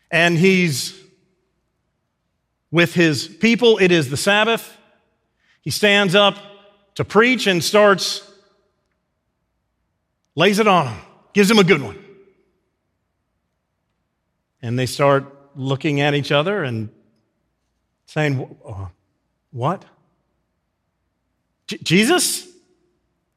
And 0.09 0.37
he's 0.37 0.99
with 2.71 2.93
his 2.93 3.27
people. 3.27 3.77
It 3.77 3.91
is 3.91 4.09
the 4.09 4.17
Sabbath. 4.17 4.77
He 5.61 5.69
stands 5.69 6.15
up 6.15 6.37
to 6.95 7.05
preach 7.05 7.47
and 7.47 7.63
starts, 7.63 8.27
lays 10.35 10.59
it 10.59 10.67
on 10.67 10.87
him, 10.87 11.01
gives 11.33 11.49
him 11.49 11.59
a 11.59 11.63
good 11.63 11.81
one. 11.81 12.03
And 14.61 14.77
they 14.77 14.87
start 14.87 15.25
looking 15.55 16.01
at 16.01 16.13
each 16.15 16.31
other 16.31 16.63
and 16.63 16.89
saying, 18.05 18.55
uh, 18.65 18.87
What? 19.51 19.85
J- 21.67 21.77
Jesus? 21.77 22.47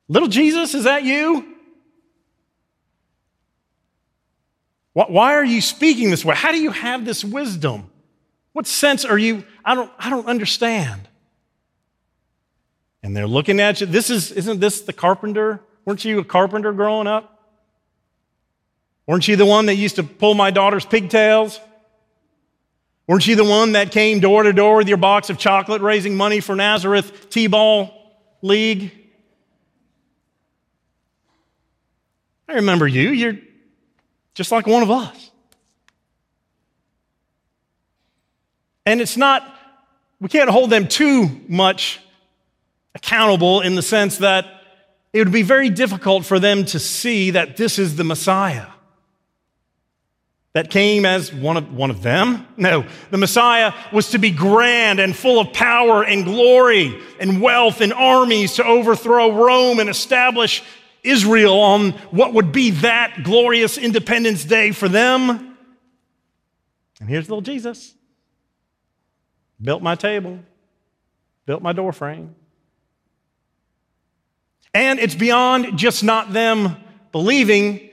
Little 0.09 0.28
Jesus, 0.28 0.75
is 0.75 0.85
that 0.85 1.04
you? 1.04 1.54
Why 4.92 5.35
are 5.35 5.44
you 5.44 5.61
speaking 5.61 6.11
this 6.11 6.25
way? 6.25 6.37
How 6.37 6.52
do 6.52 6.61
you 6.61 6.71
have 6.71 7.04
this 7.04 7.25
wisdom? 7.25 7.90
What 8.52 8.68
sense 8.68 9.04
are 9.04 9.18
you? 9.18 9.44
I 9.64 9.75
don't, 9.75 9.90
I 9.99 10.09
don't 10.09 10.26
understand. 10.26 11.09
And 13.02 13.16
they're 13.16 13.26
looking 13.26 13.59
at 13.61 13.80
you. 13.80 13.88
This 13.88 14.09
is, 14.09 14.30
isn't 14.30 14.61
this 14.61 14.83
the 14.83 14.92
carpenter? 14.92 15.61
Weren't 15.85 16.04
you 16.04 16.21
a 16.21 16.25
carpenter 16.25 16.73
growing 16.73 17.09
up? 17.09 17.30
Weren't 19.06 19.26
you 19.26 19.35
the 19.37 19.44
one 19.44 19.66
that 19.66 19.75
used 19.75 19.97
to 19.97 20.04
pull 20.04 20.35
my 20.35 20.50
daughter's 20.50 20.87
pigtails? 20.87 21.61
Weren't 23.06 23.26
you 23.26 23.37
the 23.37 23.44
one 23.44 23.73
that 23.73 23.90
came 23.90 24.20
door 24.20 24.44
to 24.44 24.52
door 24.52 24.76
with 24.76 24.88
your 24.88 24.96
box 24.96 25.28
of 25.28 25.37
chocolate 25.37 25.82
raising 25.82 26.16
money 26.16 26.40
for 26.40 26.56
Nazareth 26.56 27.28
T 27.28 27.46
ball 27.46 27.92
league? 28.40 28.92
I 32.49 32.54
remember 32.54 32.87
you. 32.87 33.11
You're 33.11 33.38
just 34.34 34.50
like 34.50 34.66
one 34.66 34.82
of 34.82 34.90
us. 34.90 35.30
And 38.87 39.00
it's 39.00 39.16
not, 39.16 39.42
we 40.20 40.28
can't 40.28 40.50
hold 40.50 40.70
them 40.70 40.88
too 40.88 41.40
much 41.49 42.00
accountable 42.94 43.61
in 43.61 43.75
the 43.75 43.82
sense 43.82 44.18
that 44.18 44.46
it 45.12 45.18
would 45.18 45.32
be 45.32 45.42
very 45.42 45.70
difficult 45.70 46.25
for 46.25 46.38
them 46.38 46.64
to 46.66 46.78
see 46.78 47.30
that 47.32 47.56
this 47.56 47.78
is 47.78 47.96
the 47.96 48.04
Messiah 48.04 48.66
that 50.54 50.70
came 50.70 51.04
as 51.04 51.32
one 51.32 51.56
of, 51.56 51.75
one 51.75 51.90
of 51.90 52.02
them. 52.02 52.46
No, 52.56 52.87
the 53.11 53.18
Messiah 53.18 53.73
was 53.92 54.11
to 54.11 54.18
be 54.18 54.30
grand 54.30 55.00
and 55.00 55.14
full 55.14 55.40
of 55.40 55.52
power 55.52 56.04
and 56.04 56.25
glory 56.25 57.00
and 57.20 57.42
wealth 57.42 57.80
and 57.80 57.92
armies 57.92 58.54
to 58.54 58.64
overthrow 58.64 59.32
Rome 59.32 59.80
and 59.80 59.90
establish 59.90 60.62
Israel 61.02 61.58
on 61.58 61.90
what 62.11 62.32
would 62.34 62.52
be 62.52 62.70
that 62.70 63.25
glorious 63.25 63.76
Independence 63.76 64.44
Day 64.44 64.70
for 64.70 64.88
them. 64.88 65.56
And 67.00 67.08
here's 67.08 67.28
little 67.28 67.42
Jesus. 67.42 67.92
Built 69.61 69.82
my 69.82 69.96
table, 69.96 70.38
built 71.46 71.62
my 71.62 71.73
door 71.73 71.92
frame. 71.92 72.34
And 74.73 74.99
it's 75.00 75.14
beyond 75.14 75.78
just 75.78 76.04
not 76.04 76.32
them 76.32 76.76
believing. 77.12 77.90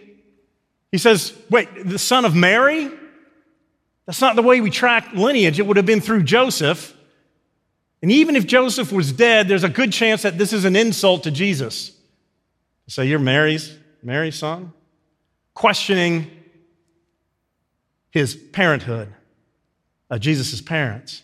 He 0.92 0.98
says, 0.98 1.34
wait, 1.50 1.70
the 1.86 2.00
son 2.00 2.26
of 2.26 2.36
Mary? 2.36 2.90
That's 4.06 4.22
not 4.22 4.36
the 4.36 4.42
way 4.42 4.60
we 4.60 4.70
track 4.70 5.14
lineage. 5.14 5.60
It 5.60 5.66
would 5.66 5.78
have 5.78 5.86
been 5.86 6.02
through 6.02 6.24
Joseph. 6.24 6.96
And 8.02 8.12
even 8.12 8.36
if 8.36 8.46
Joseph 8.46 8.92
was 8.92 9.12
dead, 9.12 9.48
there's 9.48 9.64
a 9.64 9.70
good 9.70 9.94
chance 9.94 10.24
that 10.24 10.38
this 10.38 10.54
is 10.54 10.66
an 10.66 10.76
insult 10.76 11.24
to 11.24 11.32
Jesus. 11.32 11.92
Say, 12.88 13.06
you're 13.06 13.20
Mary's, 13.20 13.74
Mary's 14.04 14.36
son? 14.36 14.74
Questioning 15.54 16.30
his 18.10 18.36
parenthood, 18.36 19.14
uh, 20.10 20.18
Jesus' 20.18 20.60
parents. 20.60 21.24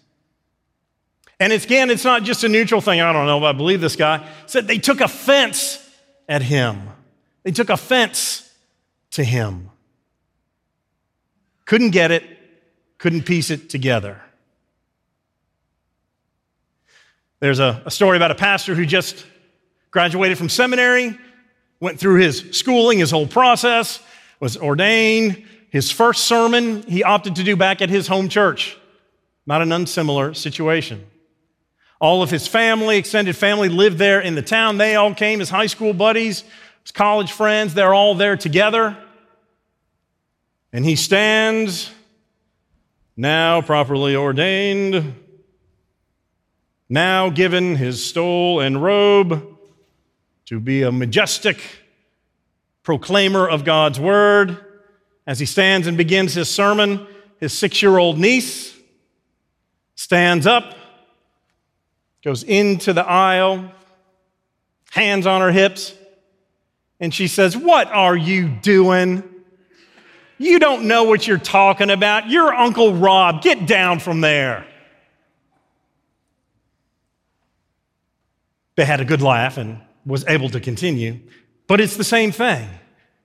And 1.41 1.51
it's, 1.51 1.65
again, 1.65 1.89
it's 1.89 2.05
not 2.05 2.23
just 2.23 2.45
a 2.45 2.47
neutral 2.47 2.79
thing. 2.79 3.01
I 3.01 3.11
don't 3.11 3.25
know 3.25 3.37
if 3.37 3.43
I 3.43 3.51
believe 3.51 3.81
this 3.81 3.97
guy. 3.97 4.25
Said 4.45 4.67
they 4.67 4.77
took 4.77 5.01
offense 5.01 5.85
at 6.29 6.41
him. 6.41 6.83
They 7.43 7.51
took 7.51 7.69
offense 7.69 8.46
to 9.17 9.23
him. 9.23 9.71
Couldn't 11.65 11.89
get 11.89 12.11
it, 12.11 12.23
couldn't 12.99 13.23
piece 13.23 13.49
it 13.49 13.67
together. 13.67 14.21
There's 17.39 17.59
a, 17.59 17.81
a 17.83 17.91
story 17.91 18.15
about 18.15 18.29
a 18.29 18.35
pastor 18.35 18.75
who 18.75 18.85
just 18.85 19.25
graduated 19.89 20.37
from 20.37 20.49
seminary, 20.49 21.17
went 21.79 21.99
through 21.99 22.19
his 22.19 22.45
schooling, 22.51 22.99
his 22.99 23.09
whole 23.09 23.25
process, 23.25 23.99
was 24.39 24.55
ordained. 24.55 25.43
His 25.71 25.89
first 25.91 26.25
sermon 26.25 26.83
he 26.83 27.03
opted 27.03 27.37
to 27.37 27.43
do 27.43 27.55
back 27.55 27.81
at 27.81 27.89
his 27.89 28.07
home 28.07 28.29
church. 28.29 28.77
Not 29.47 29.63
an 29.63 29.71
unsimilar 29.71 30.35
situation. 30.35 31.03
All 31.99 32.21
of 32.21 32.29
his 32.29 32.47
family, 32.47 32.97
extended 32.97 33.35
family, 33.35 33.69
lived 33.69 33.97
there 33.97 34.21
in 34.21 34.35
the 34.35 34.43
town. 34.43 34.77
They 34.77 34.95
all 34.95 35.15
came, 35.15 35.39
his 35.39 35.49
high 35.49 35.65
school 35.65 35.93
buddies, 35.93 36.43
his 36.83 36.91
college 36.91 37.31
friends, 37.31 37.73
they're 37.73 37.95
all 37.95 38.13
there 38.13 38.37
together. 38.37 38.95
And 40.73 40.85
he 40.85 40.95
stands, 40.95 41.91
now 43.15 43.61
properly 43.61 44.15
ordained, 44.15 45.15
now 46.89 47.29
given 47.29 47.75
his 47.75 48.05
stole 48.05 48.59
and 48.59 48.81
robe 48.81 49.57
to 50.45 50.59
be 50.59 50.83
a 50.83 50.91
majestic 50.91 51.59
proclaimer 52.83 53.47
of 53.47 53.65
God's 53.65 53.99
word. 53.99 54.57
As 55.25 55.39
he 55.39 55.45
stands 55.45 55.87
and 55.87 55.97
begins 55.97 56.33
his 56.33 56.49
sermon, 56.49 57.05
his 57.39 57.51
six 57.51 57.81
year 57.81 57.97
old 57.97 58.17
niece 58.17 58.73
stands 59.95 60.47
up, 60.47 60.75
goes 62.23 62.43
into 62.43 62.93
the 62.93 63.05
aisle, 63.05 63.71
hands 64.91 65.25
on 65.25 65.41
her 65.41 65.51
hips, 65.51 65.93
and 66.99 67.13
she 67.13 67.27
says, 67.27 67.57
What 67.57 67.87
are 67.87 68.15
you 68.15 68.47
doing? 68.47 69.23
You 70.37 70.59
don't 70.59 70.87
know 70.87 71.03
what 71.03 71.27
you're 71.27 71.37
talking 71.37 71.89
about. 71.89 72.29
You're 72.29 72.53
Uncle 72.53 72.93
Rob. 72.93 73.41
Get 73.41 73.65
down 73.65 73.99
from 73.99 74.21
there. 74.21 74.65
They 78.75 78.85
had 78.85 79.01
a 79.01 79.05
good 79.05 79.21
laugh 79.21 79.57
and 79.57 79.81
was 80.05 80.25
able 80.27 80.49
to 80.49 80.59
continue. 80.59 81.19
But 81.65 81.81
it's 81.81 81.97
the 81.97 82.03
same 82.03 82.31
thing. 82.31 82.69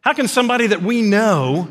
How 0.01 0.15
can 0.15 0.27
somebody 0.27 0.67
that 0.69 0.83
we 0.83 1.03
know, 1.03 1.69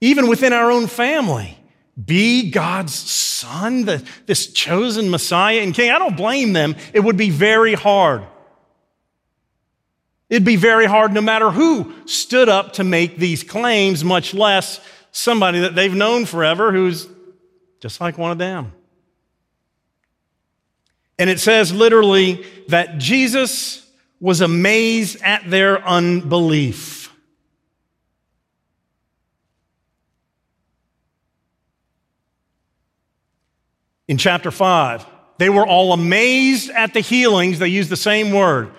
even 0.00 0.28
within 0.28 0.52
our 0.52 0.70
own 0.70 0.86
family, 0.86 1.58
be 2.02 2.50
God's 2.50 2.94
son, 2.94 3.86
the, 3.86 4.06
this 4.26 4.52
chosen 4.52 5.10
Messiah 5.10 5.60
and 5.60 5.74
King? 5.74 5.90
I 5.90 5.98
don't 5.98 6.16
blame 6.16 6.52
them. 6.52 6.76
It 6.92 7.00
would 7.00 7.16
be 7.16 7.30
very 7.30 7.74
hard. 7.74 8.24
It'd 10.30 10.44
be 10.44 10.56
very 10.56 10.86
hard 10.86 11.12
no 11.12 11.20
matter 11.20 11.50
who 11.50 11.92
stood 12.06 12.48
up 12.48 12.74
to 12.74 12.84
make 12.84 13.18
these 13.18 13.42
claims, 13.42 14.02
much 14.02 14.32
less 14.34 14.80
somebody 15.12 15.60
that 15.60 15.74
they've 15.74 15.94
known 15.94 16.24
forever 16.24 16.72
who's 16.72 17.06
just 17.80 18.00
like 18.00 18.16
one 18.16 18.30
of 18.30 18.38
them. 18.38 18.72
And 21.18 21.30
it 21.30 21.38
says 21.38 21.72
literally 21.72 22.44
that 22.68 22.98
Jesus 22.98 23.88
was 24.18 24.40
amazed 24.40 25.20
at 25.22 25.48
their 25.48 25.86
unbelief. 25.86 27.12
In 34.08 34.18
chapter 34.18 34.50
5, 34.50 35.06
they 35.38 35.48
were 35.48 35.66
all 35.66 35.92
amazed 35.92 36.70
at 36.70 36.94
the 36.94 37.00
healings. 37.00 37.58
They 37.58 37.68
use 37.68 37.88
the 37.88 37.96
same 37.96 38.32
word 38.32 38.72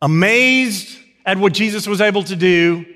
amazed 0.00 0.98
at 1.24 1.38
what 1.38 1.52
Jesus 1.52 1.86
was 1.86 2.00
able 2.00 2.22
to 2.24 2.36
do. 2.36 2.86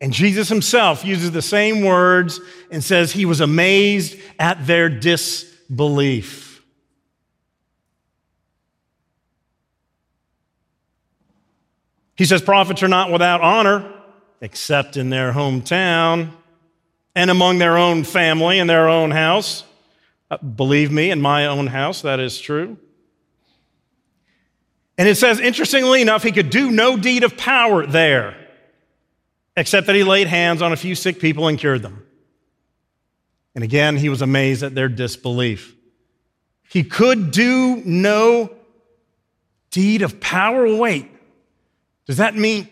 And 0.00 0.12
Jesus 0.12 0.48
himself 0.48 1.04
uses 1.04 1.30
the 1.30 1.42
same 1.42 1.84
words 1.84 2.40
and 2.70 2.82
says 2.82 3.12
he 3.12 3.24
was 3.24 3.40
amazed 3.40 4.18
at 4.38 4.66
their 4.66 4.88
disbelief. 4.88 6.62
He 12.16 12.24
says, 12.24 12.42
Prophets 12.42 12.82
are 12.82 12.88
not 12.88 13.10
without 13.10 13.40
honor, 13.40 13.92
except 14.40 14.96
in 14.96 15.10
their 15.10 15.32
hometown 15.32 16.30
and 17.14 17.30
among 17.30 17.58
their 17.58 17.76
own 17.76 18.04
family 18.04 18.58
and 18.58 18.68
their 18.68 18.88
own 18.88 19.10
house. 19.10 19.64
Uh, 20.30 20.38
believe 20.38 20.90
me, 20.90 21.10
in 21.10 21.20
my 21.20 21.46
own 21.46 21.66
house, 21.66 22.02
that 22.02 22.20
is 22.20 22.40
true. 22.40 22.76
And 24.98 25.08
it 25.08 25.16
says, 25.16 25.40
interestingly 25.40 26.02
enough, 26.02 26.22
he 26.22 26.32
could 26.32 26.50
do 26.50 26.70
no 26.70 26.96
deed 26.96 27.24
of 27.24 27.36
power 27.36 27.86
there, 27.86 28.36
except 29.56 29.86
that 29.86 29.96
he 29.96 30.04
laid 30.04 30.26
hands 30.26 30.60
on 30.62 30.72
a 30.72 30.76
few 30.76 30.94
sick 30.94 31.18
people 31.18 31.48
and 31.48 31.58
cured 31.58 31.82
them. 31.82 32.06
And 33.54 33.64
again, 33.64 33.96
he 33.96 34.08
was 34.08 34.22
amazed 34.22 34.62
at 34.62 34.74
their 34.74 34.88
disbelief. 34.88 35.74
He 36.68 36.84
could 36.84 37.30
do 37.30 37.82
no 37.84 38.50
deed 39.70 40.02
of 40.02 40.20
power. 40.20 40.74
Wait, 40.74 41.10
does 42.06 42.18
that 42.18 42.34
mean, 42.34 42.68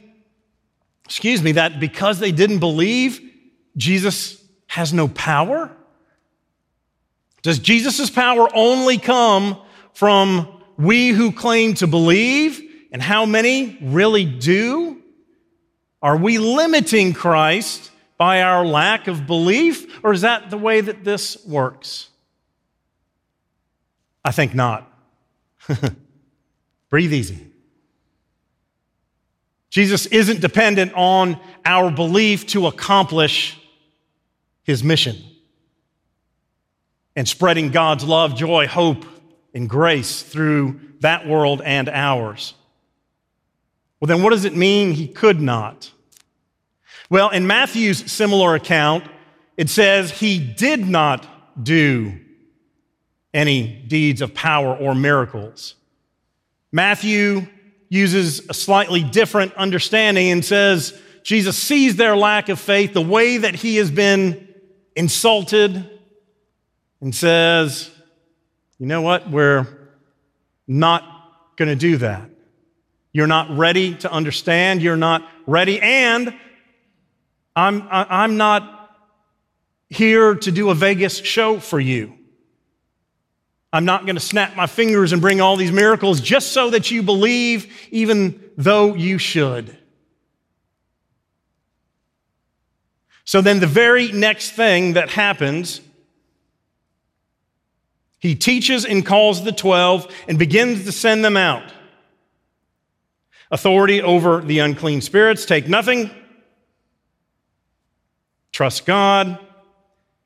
excuse 1.05 1.43
me, 1.43 1.53
that 1.53 1.81
because 1.81 2.19
they 2.19 2.33
didn't 2.33 2.61
believe, 2.61 3.21
Jesus 3.77 4.43
has 4.67 4.93
no 4.93 5.09
power? 5.09 5.71
Does 7.43 7.59
Jesus' 7.59 8.11
power 8.11 8.49
only 8.55 8.99
come 8.99 9.61
from 9.95 10.60
we 10.81 11.11
who 11.11 11.33
claim 11.33 11.75
to 11.75 11.87
believe? 11.87 12.61
And 12.93 13.01
how 13.01 13.27
many 13.27 13.79
really 13.81 14.25
do? 14.25 15.01
Are 16.03 16.17
we 16.17 16.39
limiting 16.39 17.13
Christ 17.13 17.91
by 18.17 18.43
our 18.43 18.65
lack 18.65 19.07
of 19.07 19.27
belief? 19.27 20.03
Or 20.03 20.13
is 20.13 20.23
that 20.23 20.51
the 20.51 20.59
way 20.59 20.81
that 20.81 21.05
this 21.05 21.45
works? 21.47 22.09
I 24.25 24.33
think 24.33 24.55
not. 24.55 24.91
Breathe 26.91 27.13
easy. 27.13 27.47
Jesus 29.71 30.07
isn't 30.07 30.41
dependent 30.41 30.93
on 30.95 31.39
our 31.65 31.91
belief 31.91 32.47
to 32.49 32.67
accomplish 32.67 33.57
his 34.65 34.83
mission 34.83 35.17
and 37.15 37.29
spreading 37.29 37.71
God's 37.71 38.05
love, 38.05 38.35
joy, 38.35 38.67
hope, 38.67 39.05
and 39.55 39.69
grace 39.69 40.23
through 40.23 40.81
that 41.01 41.27
world 41.27 41.63
and 41.65 41.89
ours. 41.89 42.55
Well, 44.01 44.07
then 44.07 44.23
what 44.23 44.31
does 44.31 44.45
it 44.45 44.57
mean 44.57 44.93
he 44.93 45.09
could 45.09 45.41
not? 45.41 45.91
Well, 47.11 47.31
in 47.31 47.47
Matthew's 47.47 48.11
similar 48.11 48.55
account, 48.55 49.05
it 49.57 49.69
says 49.69 50.11
he 50.11 50.39
did 50.39 50.89
not 50.89 51.27
do 51.63 52.19
any 53.35 53.85
deeds 53.89 54.23
of 54.23 54.35
power 54.35 54.75
or 54.75 54.95
miracles. 54.95 55.75
Matthew 56.73 57.47
uses 57.89 58.49
a 58.49 58.55
slightly 58.55 59.03
different 59.03 59.53
understanding 59.55 60.31
and 60.31 60.45
says 60.45 60.99
Jesus 61.23 61.57
sees 61.59 61.97
their 61.97 62.17
lack 62.17 62.49
of 62.49 62.59
faith, 62.59 62.95
the 62.95 63.03
way 63.03 63.37
that 63.37 63.55
he 63.55 63.77
has 63.77 63.91
been 63.91 64.49
insulted, 64.97 65.91
and 67.01 67.15
says, 67.15 67.91
You 68.81 68.87
know 68.87 69.03
what? 69.03 69.31
We're 69.31 69.67
not 70.67 71.05
going 71.57 71.69
to 71.69 71.77
do 71.77 71.99
that. 71.99 72.31
You're 73.13 73.27
not 73.27 73.55
ready 73.57 73.95
to 73.97 74.11
understand. 74.11 74.81
You're 74.81 74.97
not 74.97 75.29
ready. 75.47 75.79
And 75.81 76.35
I'm, 77.55 77.87
I'm 77.91 78.39
not 78.39 78.91
here 79.91 80.35
to 80.35 80.51
do 80.51 80.71
a 80.71 80.75
Vegas 80.75 81.19
show 81.19 81.61
for 81.61 81.79
you. 81.79 82.15
I'm 83.71 83.85
not 83.85 84.07
going 84.07 84.17
to 84.17 84.21
snap 84.21 84.57
my 84.57 84.67
fingers 84.67 85.13
and 85.13 85.21
bring 85.21 85.43
all 85.43 85.57
these 85.57 85.73
miracles 85.73 86.23
just 86.23 86.53
so 86.53 86.71
that 86.71 86.91
you 86.91 87.03
believe, 87.03 87.71
even 87.91 88.43
though 88.57 88.95
you 88.95 89.19
should. 89.19 89.77
So 93.25 93.43
then, 93.43 93.61
the 93.61 93.67
very 93.67 94.11
next 94.11 94.53
thing 94.53 94.95
that 94.95 95.11
happens, 95.11 95.83
he 98.21 98.35
teaches 98.35 98.85
and 98.85 99.05
calls 99.05 99.43
the 99.43 99.53
12 99.53 100.15
and 100.29 100.39
begins 100.39 100.85
to 100.85 100.93
send 100.93 101.25
them 101.25 101.37
out. 101.37 101.73
Authority 103.51 104.01
over 104.01 104.41
the 104.41 104.61
unclean 104.61 105.01
spirits, 105.01 105.45
take 105.45 105.69
nothing, 105.69 106.11
trust 108.53 108.87
God, 108.87 109.39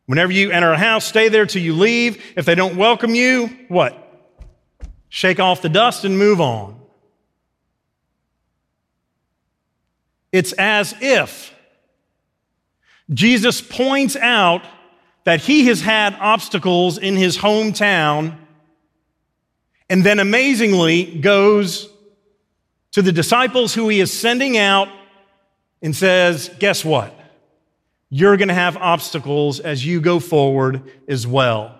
Whenever 0.06 0.32
you 0.32 0.50
enter 0.50 0.72
a 0.72 0.78
house, 0.78 1.04
stay 1.04 1.28
there 1.28 1.46
till 1.46 1.62
you 1.62 1.74
leave. 1.74 2.22
If 2.36 2.44
they 2.44 2.54
don't 2.54 2.76
welcome 2.76 3.14
you, 3.14 3.46
what? 3.68 4.00
Shake 5.08 5.40
off 5.40 5.62
the 5.62 5.68
dust 5.68 6.04
and 6.04 6.18
move 6.18 6.40
on. 6.40 6.80
It's 10.30 10.52
as 10.54 10.94
if 11.00 11.54
Jesus 13.12 13.60
points 13.60 14.16
out 14.16 14.62
that 15.24 15.40
he 15.40 15.66
has 15.66 15.80
had 15.80 16.14
obstacles 16.20 16.98
in 16.98 17.16
his 17.16 17.38
hometown 17.38 18.36
and 19.88 20.04
then 20.04 20.18
amazingly 20.18 21.04
goes 21.04 21.88
to 22.92 23.02
the 23.02 23.12
disciples 23.12 23.74
who 23.74 23.88
he 23.88 24.00
is 24.00 24.12
sending 24.12 24.56
out 24.56 24.88
and 25.82 25.94
says, 25.94 26.50
Guess 26.58 26.84
what? 26.84 27.18
You're 28.08 28.36
going 28.36 28.48
to 28.48 28.54
have 28.54 28.76
obstacles 28.76 29.60
as 29.60 29.84
you 29.84 30.00
go 30.00 30.20
forward 30.20 30.82
as 31.08 31.26
well. 31.26 31.78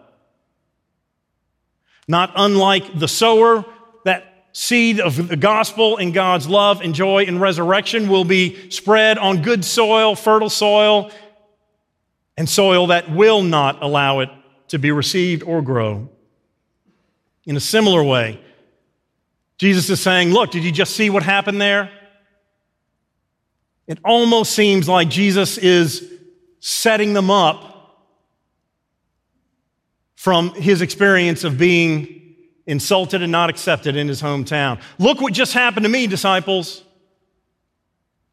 Not 2.09 2.33
unlike 2.35 2.99
the 2.99 3.09
sower, 3.09 3.65
that 4.05 4.49
seed 4.53 5.01
of 5.01 5.29
the 5.29 5.37
gospel 5.37 5.97
and 5.97 6.13
God's 6.13 6.49
love 6.49 6.81
and 6.81 6.95
joy 6.95 7.25
and 7.25 7.41
resurrection 7.41 8.09
will 8.09 8.25
be 8.25 8.71
spread 8.71 9.17
on 9.17 9.43
good 9.43 9.65
soil, 9.65 10.15
fertile 10.15 10.51
soil, 10.51 11.11
and 12.37 12.49
soil 12.49 12.89
that 12.89 13.11
will 13.11 13.43
not 13.43 13.83
allow 13.83 14.21
it 14.21 14.31
to 14.69 14.79
be 14.79 14.91
received 14.91 15.43
or 15.43 15.63
grow. 15.63 16.09
In 17.47 17.57
a 17.57 17.61
similar 17.61 18.03
way, 18.03 18.41
Jesus 19.59 19.89
is 19.91 20.01
saying, 20.01 20.31
Look, 20.31 20.51
did 20.51 20.65
you 20.65 20.73
just 20.73 20.97
see 20.97 21.11
what 21.11 21.23
happened 21.23 21.61
there? 21.61 21.91
It 23.87 23.99
almost 24.05 24.53
seems 24.53 24.89
like 24.89 25.09
Jesus 25.09 25.59
is 25.59 26.11
setting 26.61 27.13
them 27.13 27.31
up 27.31 27.75
from 30.15 30.55
his 30.55 30.81
experience 30.81 31.45
of 31.45 31.59
being 31.59 32.35
insulted 32.67 33.23
and 33.23 33.31
not 33.31 33.51
accepted 33.51 33.95
in 33.95 34.09
his 34.09 34.23
hometown. 34.23 34.81
Look 34.99 35.21
what 35.21 35.35
just 35.35 35.53
happened 35.53 35.85
to 35.85 35.91
me, 35.91 36.07
disciples. 36.07 36.83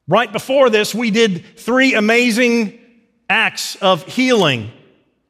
Right 0.08 0.32
before 0.32 0.70
this, 0.70 0.96
we 0.96 1.12
did 1.12 1.60
three 1.60 1.94
amazing 1.94 2.80
acts 3.32 3.78
of 3.78 4.06
healing. 4.06 4.72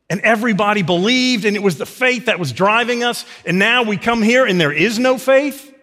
And 0.09 0.19
everybody 0.21 0.81
believed, 0.81 1.45
and 1.45 1.55
it 1.55 1.63
was 1.63 1.77
the 1.77 1.85
faith 1.85 2.25
that 2.25 2.37
was 2.37 2.51
driving 2.51 3.03
us. 3.03 3.23
And 3.45 3.59
now 3.59 3.83
we 3.83 3.95
come 3.95 4.21
here 4.21 4.45
and 4.45 4.59
there 4.59 4.73
is 4.73 4.99
no 4.99 5.17
faith. 5.17 5.73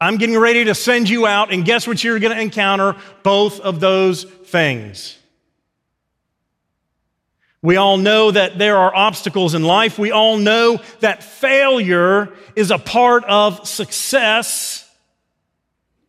I'm 0.00 0.16
getting 0.16 0.38
ready 0.38 0.64
to 0.64 0.74
send 0.74 1.10
you 1.10 1.26
out, 1.26 1.52
and 1.52 1.62
guess 1.62 1.86
what 1.86 2.02
you're 2.02 2.18
going 2.18 2.34
to 2.34 2.40
encounter? 2.40 2.96
Both 3.22 3.60
of 3.60 3.80
those 3.80 4.24
things. 4.24 5.18
We 7.60 7.76
all 7.76 7.98
know 7.98 8.30
that 8.30 8.56
there 8.56 8.78
are 8.78 8.94
obstacles 8.94 9.52
in 9.52 9.62
life. 9.62 9.98
We 9.98 10.10
all 10.10 10.38
know 10.38 10.80
that 11.00 11.22
failure 11.22 12.32
is 12.56 12.70
a 12.70 12.78
part 12.78 13.24
of 13.24 13.68
success 13.68 14.90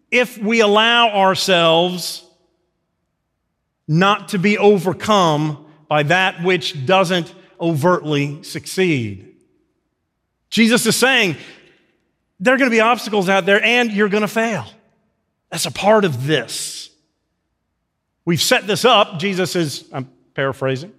if 0.09 0.37
we 0.37 0.61
allow 0.61 1.09
ourselves 1.09 2.23
not 3.91 4.29
to 4.29 4.39
be 4.39 4.57
overcome 4.57 5.65
by 5.89 6.01
that 6.03 6.41
which 6.45 6.85
doesn't 6.85 7.35
overtly 7.59 8.41
succeed. 8.41 9.35
Jesus 10.49 10.85
is 10.85 10.95
saying 10.95 11.35
there 12.39 12.53
are 12.53 12.57
going 12.57 12.69
to 12.69 12.73
be 12.73 12.79
obstacles 12.79 13.27
out 13.27 13.45
there 13.45 13.61
and 13.61 13.91
you're 13.91 14.07
going 14.07 14.21
to 14.21 14.29
fail. 14.29 14.65
That's 15.49 15.65
a 15.65 15.71
part 15.71 16.05
of 16.05 16.25
this. 16.25 16.89
We've 18.23 18.41
set 18.41 18.65
this 18.65 18.85
up. 18.85 19.19
Jesus 19.19 19.57
is, 19.57 19.83
I'm 19.91 20.09
paraphrasing. 20.35 20.93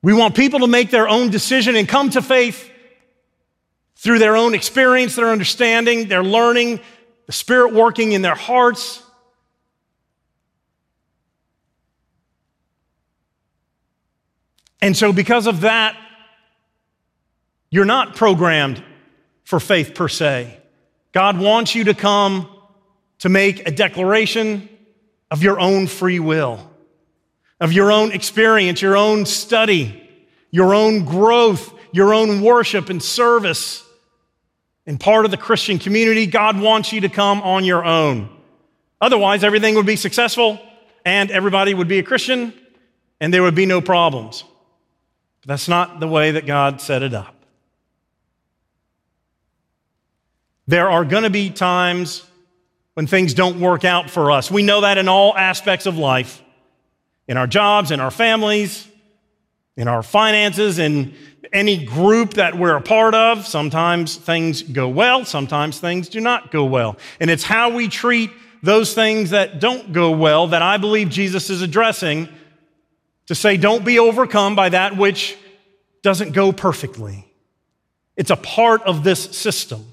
We 0.00 0.14
want 0.14 0.36
people 0.36 0.60
to 0.60 0.68
make 0.68 0.90
their 0.90 1.08
own 1.08 1.30
decision 1.30 1.74
and 1.74 1.88
come 1.88 2.10
to 2.10 2.22
faith 2.22 2.70
through 3.96 4.20
their 4.20 4.36
own 4.36 4.54
experience, 4.54 5.16
their 5.16 5.30
understanding, 5.30 6.06
their 6.06 6.22
learning, 6.22 6.78
the 7.26 7.32
Spirit 7.32 7.74
working 7.74 8.12
in 8.12 8.22
their 8.22 8.36
hearts. 8.36 9.02
And 14.80 14.96
so, 14.96 15.12
because 15.12 15.46
of 15.46 15.62
that, 15.62 15.96
you're 17.70 17.84
not 17.84 18.14
programmed 18.14 18.82
for 19.44 19.60
faith 19.60 19.94
per 19.94 20.08
se. 20.08 20.58
God 21.12 21.38
wants 21.38 21.74
you 21.74 21.84
to 21.84 21.94
come 21.94 22.48
to 23.20 23.28
make 23.28 23.66
a 23.66 23.70
declaration 23.70 24.68
of 25.30 25.42
your 25.42 25.58
own 25.58 25.86
free 25.86 26.20
will, 26.20 26.70
of 27.60 27.72
your 27.72 27.90
own 27.90 28.12
experience, 28.12 28.82
your 28.82 28.96
own 28.96 29.26
study, 29.26 30.02
your 30.50 30.74
own 30.74 31.04
growth, 31.04 31.72
your 31.92 32.12
own 32.12 32.42
worship 32.42 32.90
and 32.90 33.02
service. 33.02 33.82
And 34.86 35.00
part 35.00 35.24
of 35.24 35.30
the 35.30 35.36
Christian 35.36 35.78
community, 35.78 36.26
God 36.26 36.60
wants 36.60 36.92
you 36.92 37.00
to 37.00 37.08
come 37.08 37.40
on 37.40 37.64
your 37.64 37.84
own. 37.84 38.28
Otherwise, 39.00 39.42
everything 39.42 39.74
would 39.74 39.86
be 39.86 39.96
successful 39.96 40.60
and 41.04 41.30
everybody 41.30 41.74
would 41.74 41.88
be 41.88 41.98
a 41.98 42.02
Christian 42.02 42.52
and 43.20 43.32
there 43.32 43.42
would 43.42 43.54
be 43.54 43.66
no 43.66 43.80
problems. 43.80 44.44
That's 45.46 45.68
not 45.68 46.00
the 46.00 46.08
way 46.08 46.32
that 46.32 46.44
God 46.44 46.80
set 46.80 47.02
it 47.02 47.14
up. 47.14 47.34
There 50.66 50.90
are 50.90 51.04
going 51.04 51.22
to 51.22 51.30
be 51.30 51.50
times 51.50 52.26
when 52.94 53.06
things 53.06 53.32
don't 53.32 53.60
work 53.60 53.84
out 53.84 54.10
for 54.10 54.32
us. 54.32 54.50
We 54.50 54.64
know 54.64 54.80
that 54.80 54.98
in 54.98 55.08
all 55.08 55.36
aspects 55.36 55.86
of 55.86 55.96
life 55.96 56.42
in 57.28 57.36
our 57.36 57.46
jobs, 57.46 57.90
in 57.90 57.98
our 57.98 58.10
families, 58.10 58.86
in 59.76 59.88
our 59.88 60.02
finances, 60.02 60.78
in 60.78 61.14
any 61.52 61.84
group 61.84 62.34
that 62.34 62.56
we're 62.56 62.76
a 62.76 62.80
part 62.80 63.14
of. 63.14 63.46
Sometimes 63.46 64.16
things 64.16 64.62
go 64.62 64.88
well, 64.88 65.24
sometimes 65.24 65.78
things 65.78 66.08
do 66.08 66.20
not 66.20 66.50
go 66.50 66.64
well. 66.64 66.96
And 67.20 67.30
it's 67.30 67.44
how 67.44 67.70
we 67.70 67.88
treat 67.88 68.30
those 68.62 68.94
things 68.94 69.30
that 69.30 69.60
don't 69.60 69.92
go 69.92 70.10
well 70.12 70.48
that 70.48 70.62
I 70.62 70.76
believe 70.76 71.08
Jesus 71.08 71.50
is 71.50 71.62
addressing 71.62 72.28
to 73.26 73.34
say, 73.34 73.56
don't 73.56 73.84
be 73.84 73.98
overcome 73.98 74.54
by 74.56 74.68
that 74.68 74.96
which 74.96 75.36
doesn't 76.02 76.32
go 76.32 76.52
perfectly. 76.52 77.26
It's 78.16 78.30
a 78.30 78.36
part 78.36 78.82
of 78.82 79.04
this 79.04 79.36
system. 79.36 79.84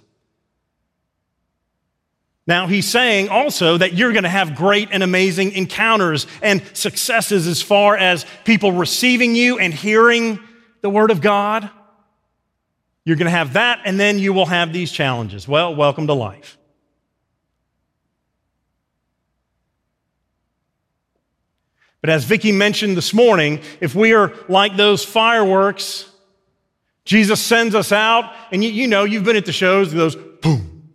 Now, 2.46 2.68
he's 2.68 2.88
saying 2.88 3.30
also 3.30 3.78
that 3.78 3.94
you're 3.94 4.12
going 4.12 4.24
to 4.24 4.30
have 4.30 4.56
great 4.56 4.90
and 4.92 5.02
amazing 5.02 5.54
encounters 5.54 6.28
and 6.42 6.62
successes 6.74 7.48
as 7.48 7.62
far 7.62 7.96
as 7.96 8.26
people 8.44 8.74
receiving 8.74 9.34
you 9.36 9.60
and 9.60 9.74
hearing 9.74 10.40
the 10.82 10.90
word 10.90 11.10
of 11.10 11.22
God. 11.22 11.70
You're 13.06 13.16
going 13.16 13.26
to 13.26 13.32
have 13.32 13.54
that, 13.54 13.82
and 13.86 14.00
then 14.00 14.20
you 14.20 14.34
will 14.34 14.46
have 14.46 14.74
these 14.74 14.92
challenges. 14.92 15.48
Well, 15.48 15.74
welcome 15.76 16.08
to 16.08 16.14
life. 16.14 16.58
But 22.04 22.10
as 22.10 22.26
Vicki 22.26 22.52
mentioned 22.52 22.98
this 22.98 23.14
morning, 23.14 23.62
if 23.80 23.96
we 23.96 24.12
are 24.12 24.34
like 24.50 24.76
those 24.76 25.06
fireworks, 25.06 26.06
Jesus 27.06 27.40
sends 27.40 27.76
us 27.76 27.94
out, 27.94 28.36
and 28.52 28.62
you, 28.62 28.70
you 28.72 28.88
know, 28.90 29.06
you've 29.06 29.24
been 29.24 29.38
at 29.38 29.46
the 29.46 29.54
shows, 29.54 29.94
those 29.94 30.18
boom, 30.18 30.90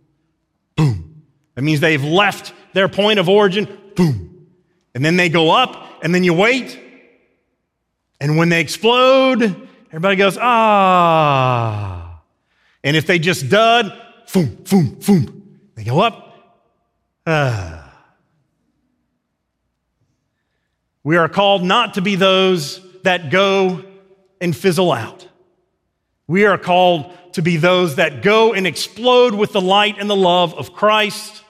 boom. 0.75 1.23
That 1.55 1.63
means 1.63 1.79
they've 1.79 2.03
left 2.03 2.53
their 2.73 2.87
point 2.87 3.17
of 3.17 3.27
origin, 3.27 3.67
boom. 3.95 4.49
And 4.93 5.03
then 5.03 5.17
they 5.17 5.29
go 5.29 5.49
up, 5.49 6.03
and 6.03 6.13
then 6.13 6.23
you 6.23 6.35
wait. 6.35 6.79
And 8.21 8.37
when 8.37 8.49
they 8.49 8.61
explode, 8.61 9.67
everybody 9.87 10.15
goes, 10.15 10.37
ah. 10.39 12.21
And 12.83 12.95
if 12.95 13.07
they 13.07 13.17
just 13.17 13.49
dud, 13.49 13.99
boom, 14.31 14.63
boom, 14.69 14.99
boom, 15.03 15.59
they 15.73 15.85
go 15.85 16.01
up, 16.01 16.35
ah. 17.25 17.78
We 21.09 21.17
are 21.17 21.27
called 21.27 21.63
not 21.63 21.95
to 21.95 22.03
be 22.03 22.13
those 22.13 22.79
that 23.01 23.31
go 23.31 23.83
and 24.39 24.55
fizzle 24.55 24.91
out. 24.91 25.27
We 26.27 26.45
are 26.45 26.55
called 26.55 27.11
to 27.33 27.41
be 27.41 27.57
those 27.57 27.95
that 27.95 28.21
go 28.21 28.53
and 28.53 28.67
explode 28.67 29.33
with 29.33 29.51
the 29.51 29.59
light 29.59 29.95
and 29.97 30.07
the 30.07 30.15
love 30.15 30.53
of 30.53 30.75
Christ 30.75 31.43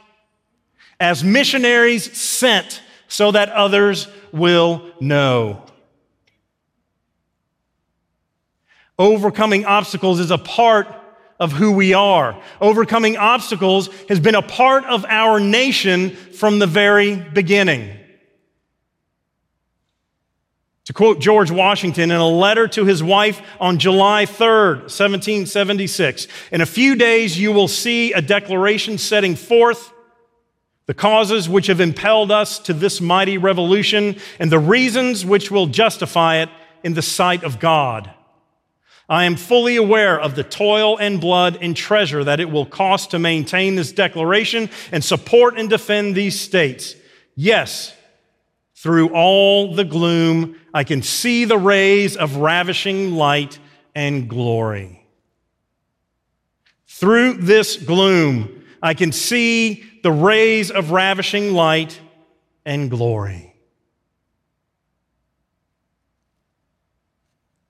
as 0.97 1.25
missionaries 1.25 2.17
sent 2.17 2.81
so 3.09 3.31
that 3.31 3.49
others 3.49 4.07
will 4.31 4.93
know. 5.01 5.65
Overcoming 8.97 9.65
obstacles 9.65 10.21
is 10.21 10.31
a 10.31 10.37
part 10.37 10.87
of 11.37 11.51
who 11.51 11.73
we 11.73 11.93
are. 11.93 12.41
Overcoming 12.61 13.17
obstacles 13.17 13.89
has 14.07 14.21
been 14.21 14.35
a 14.35 14.41
part 14.41 14.85
of 14.85 15.03
our 15.09 15.37
nation 15.37 16.11
from 16.11 16.59
the 16.59 16.67
very 16.67 17.17
beginning. 17.17 17.99
To 20.89 20.93
quote 20.93 21.19
George 21.19 21.51
Washington 21.51 22.09
in 22.09 22.17
a 22.17 22.27
letter 22.27 22.67
to 22.69 22.83
his 22.83 23.03
wife 23.03 23.43
on 23.59 23.77
July 23.77 24.25
3rd, 24.25 24.89
1776, 24.89 26.27
in 26.51 26.61
a 26.61 26.65
few 26.65 26.95
days 26.95 27.39
you 27.39 27.51
will 27.51 27.67
see 27.67 28.11
a 28.11 28.23
declaration 28.23 28.97
setting 28.97 29.35
forth 29.35 29.93
the 30.87 30.95
causes 30.95 31.47
which 31.47 31.67
have 31.67 31.79
impelled 31.79 32.31
us 32.31 32.57
to 32.57 32.73
this 32.73 33.01
mighty 33.01 33.37
revolution, 33.37 34.17
and 34.39 34.51
the 34.51 34.57
reasons 34.57 35.23
which 35.23 35.51
will 35.51 35.67
justify 35.67 36.37
it 36.37 36.49
in 36.81 36.95
the 36.95 37.03
sight 37.03 37.43
of 37.43 37.59
God. 37.59 38.09
I 39.07 39.25
am 39.25 39.35
fully 39.35 39.75
aware 39.75 40.19
of 40.19 40.33
the 40.33 40.43
toil 40.43 40.97
and 40.97 41.21
blood 41.21 41.59
and 41.61 41.77
treasure 41.77 42.23
that 42.23 42.39
it 42.39 42.49
will 42.49 42.65
cost 42.65 43.11
to 43.11 43.19
maintain 43.19 43.75
this 43.75 43.91
declaration 43.91 44.71
and 44.91 45.03
support 45.03 45.55
and 45.55 45.69
defend 45.69 46.15
these 46.15 46.39
states. 46.39 46.95
Yes, 47.35 47.95
through 48.73 49.09
all 49.09 49.75
the 49.75 49.83
gloom, 49.83 50.58
I 50.73 50.83
can 50.83 51.01
see 51.01 51.45
the 51.45 51.57
rays 51.57 52.15
of 52.15 52.37
ravishing 52.37 53.13
light 53.13 53.59
and 53.95 54.29
glory. 54.29 55.05
Through 56.87 57.35
this 57.35 57.77
gloom, 57.77 58.65
I 58.81 58.93
can 58.93 59.11
see 59.11 59.83
the 60.03 60.11
rays 60.11 60.71
of 60.71 60.91
ravishing 60.91 61.53
light 61.53 61.99
and 62.65 62.89
glory. 62.89 63.55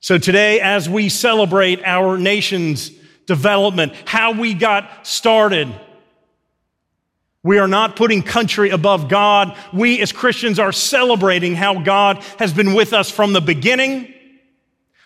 So 0.01 0.17
today, 0.17 0.59
as 0.59 0.89
we 0.89 1.09
celebrate 1.09 1.83
our 1.83 2.17
nation's 2.17 2.91
development, 3.25 3.93
how 4.05 4.31
we 4.31 4.53
got 4.53 5.05
started, 5.05 5.67
we 7.43 7.57
are 7.57 7.67
not 7.67 7.95
putting 7.95 8.21
country 8.21 8.69
above 8.69 9.07
God. 9.07 9.57
We 9.71 10.01
as 10.01 10.11
Christians 10.11 10.59
are 10.59 10.71
celebrating 10.71 11.55
how 11.55 11.81
God 11.81 12.23
has 12.37 12.53
been 12.53 12.73
with 12.73 12.93
us 12.93 13.09
from 13.09 13.33
the 13.33 13.41
beginning, 13.41 14.13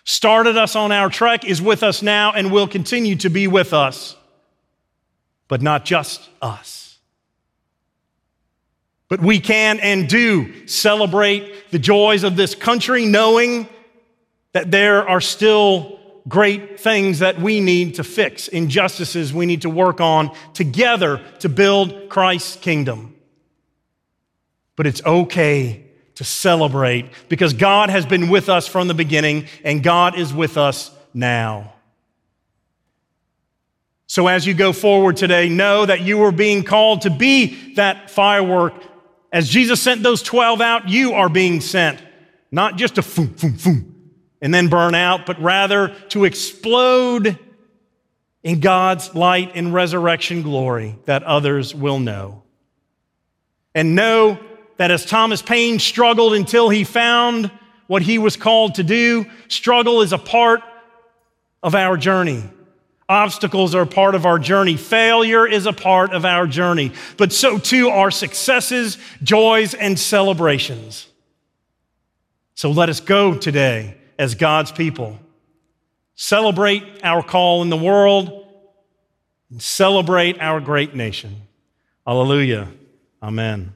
started 0.04 0.56
us 0.56 0.74
on 0.74 0.92
our 0.92 1.08
trek, 1.08 1.44
is 1.44 1.62
with 1.62 1.82
us 1.82 2.02
now, 2.02 2.32
and 2.32 2.50
will 2.50 2.68
continue 2.68 3.16
to 3.16 3.28
be 3.28 3.46
with 3.46 3.72
us 3.72 4.16
but 5.48 5.62
not 5.62 5.84
just 5.84 6.28
us. 6.42 6.98
But 9.08 9.20
we 9.20 9.38
can 9.38 9.78
and 9.80 10.08
do 10.08 10.66
celebrate 10.66 11.70
the 11.70 11.78
joys 11.78 12.24
of 12.24 12.36
this 12.36 12.54
country, 12.54 13.04
knowing 13.04 13.68
that 14.52 14.70
there 14.70 15.08
are 15.08 15.20
still 15.20 16.00
great 16.28 16.80
things 16.80 17.18
that 17.18 17.40
we 17.40 17.60
need 17.60 17.96
to 17.96 18.04
fix, 18.04 18.48
injustices 18.48 19.32
we 19.32 19.46
need 19.46 19.62
to 19.62 19.70
work 19.70 20.00
on 20.00 20.34
together 20.54 21.20
to 21.40 21.48
build 21.48 22.08
Christ's 22.08 22.56
kingdom. 22.56 23.14
But 24.76 24.86
it's 24.86 25.04
okay 25.04 25.84
to 26.16 26.24
celebrate 26.24 27.06
because 27.28 27.52
God 27.52 27.90
has 27.90 28.06
been 28.06 28.28
with 28.28 28.48
us 28.48 28.66
from 28.66 28.88
the 28.88 28.94
beginning 28.94 29.46
and 29.64 29.82
God 29.82 30.18
is 30.18 30.32
with 30.32 30.56
us 30.56 30.90
now. 31.12 31.72
So 34.06 34.28
as 34.28 34.46
you 34.46 34.54
go 34.54 34.72
forward 34.72 35.16
today, 35.16 35.48
know 35.48 35.86
that 35.86 36.02
you 36.02 36.22
are 36.22 36.32
being 36.32 36.62
called 36.62 37.02
to 37.02 37.10
be 37.10 37.74
that 37.74 38.10
firework. 38.10 38.74
As 39.32 39.48
Jesus 39.48 39.82
sent 39.82 40.02
those 40.02 40.22
12 40.22 40.60
out, 40.60 40.88
you 40.88 41.14
are 41.14 41.28
being 41.28 41.60
sent. 41.60 42.00
Not 42.52 42.76
just 42.76 42.98
a 42.98 43.02
foom, 43.02 43.28
foom, 43.28 43.60
foom, 43.60 43.93
and 44.44 44.52
then 44.52 44.68
burn 44.68 44.94
out, 44.94 45.24
but 45.24 45.40
rather 45.40 45.88
to 46.10 46.26
explode 46.26 47.38
in 48.42 48.60
God's 48.60 49.14
light 49.14 49.52
and 49.54 49.72
resurrection 49.72 50.42
glory 50.42 50.98
that 51.06 51.22
others 51.22 51.74
will 51.74 51.98
know. 51.98 52.42
And 53.74 53.94
know 53.94 54.38
that 54.76 54.90
as 54.90 55.06
Thomas 55.06 55.40
Paine 55.40 55.78
struggled 55.78 56.34
until 56.34 56.68
he 56.68 56.84
found 56.84 57.50
what 57.86 58.02
he 58.02 58.18
was 58.18 58.36
called 58.36 58.74
to 58.74 58.84
do, 58.84 59.24
struggle 59.48 60.02
is 60.02 60.12
a 60.12 60.18
part 60.18 60.60
of 61.62 61.74
our 61.74 61.96
journey. 61.96 62.44
Obstacles 63.08 63.74
are 63.74 63.82
a 63.82 63.86
part 63.86 64.14
of 64.14 64.26
our 64.26 64.38
journey. 64.38 64.76
Failure 64.76 65.46
is 65.46 65.64
a 65.64 65.72
part 65.72 66.12
of 66.12 66.26
our 66.26 66.46
journey. 66.46 66.92
But 67.16 67.32
so 67.32 67.56
too 67.56 67.88
are 67.88 68.10
successes, 68.10 68.98
joys, 69.22 69.72
and 69.72 69.98
celebrations. 69.98 71.06
So 72.54 72.70
let 72.70 72.90
us 72.90 73.00
go 73.00 73.38
today 73.38 73.96
as 74.18 74.34
God's 74.34 74.72
people. 74.72 75.18
Celebrate 76.14 76.82
our 77.02 77.22
call 77.22 77.62
in 77.62 77.70
the 77.70 77.76
world 77.76 78.46
and 79.50 79.60
celebrate 79.60 80.40
our 80.40 80.60
great 80.60 80.94
nation. 80.94 81.42
Hallelujah. 82.06 82.68
Amen. 83.22 83.74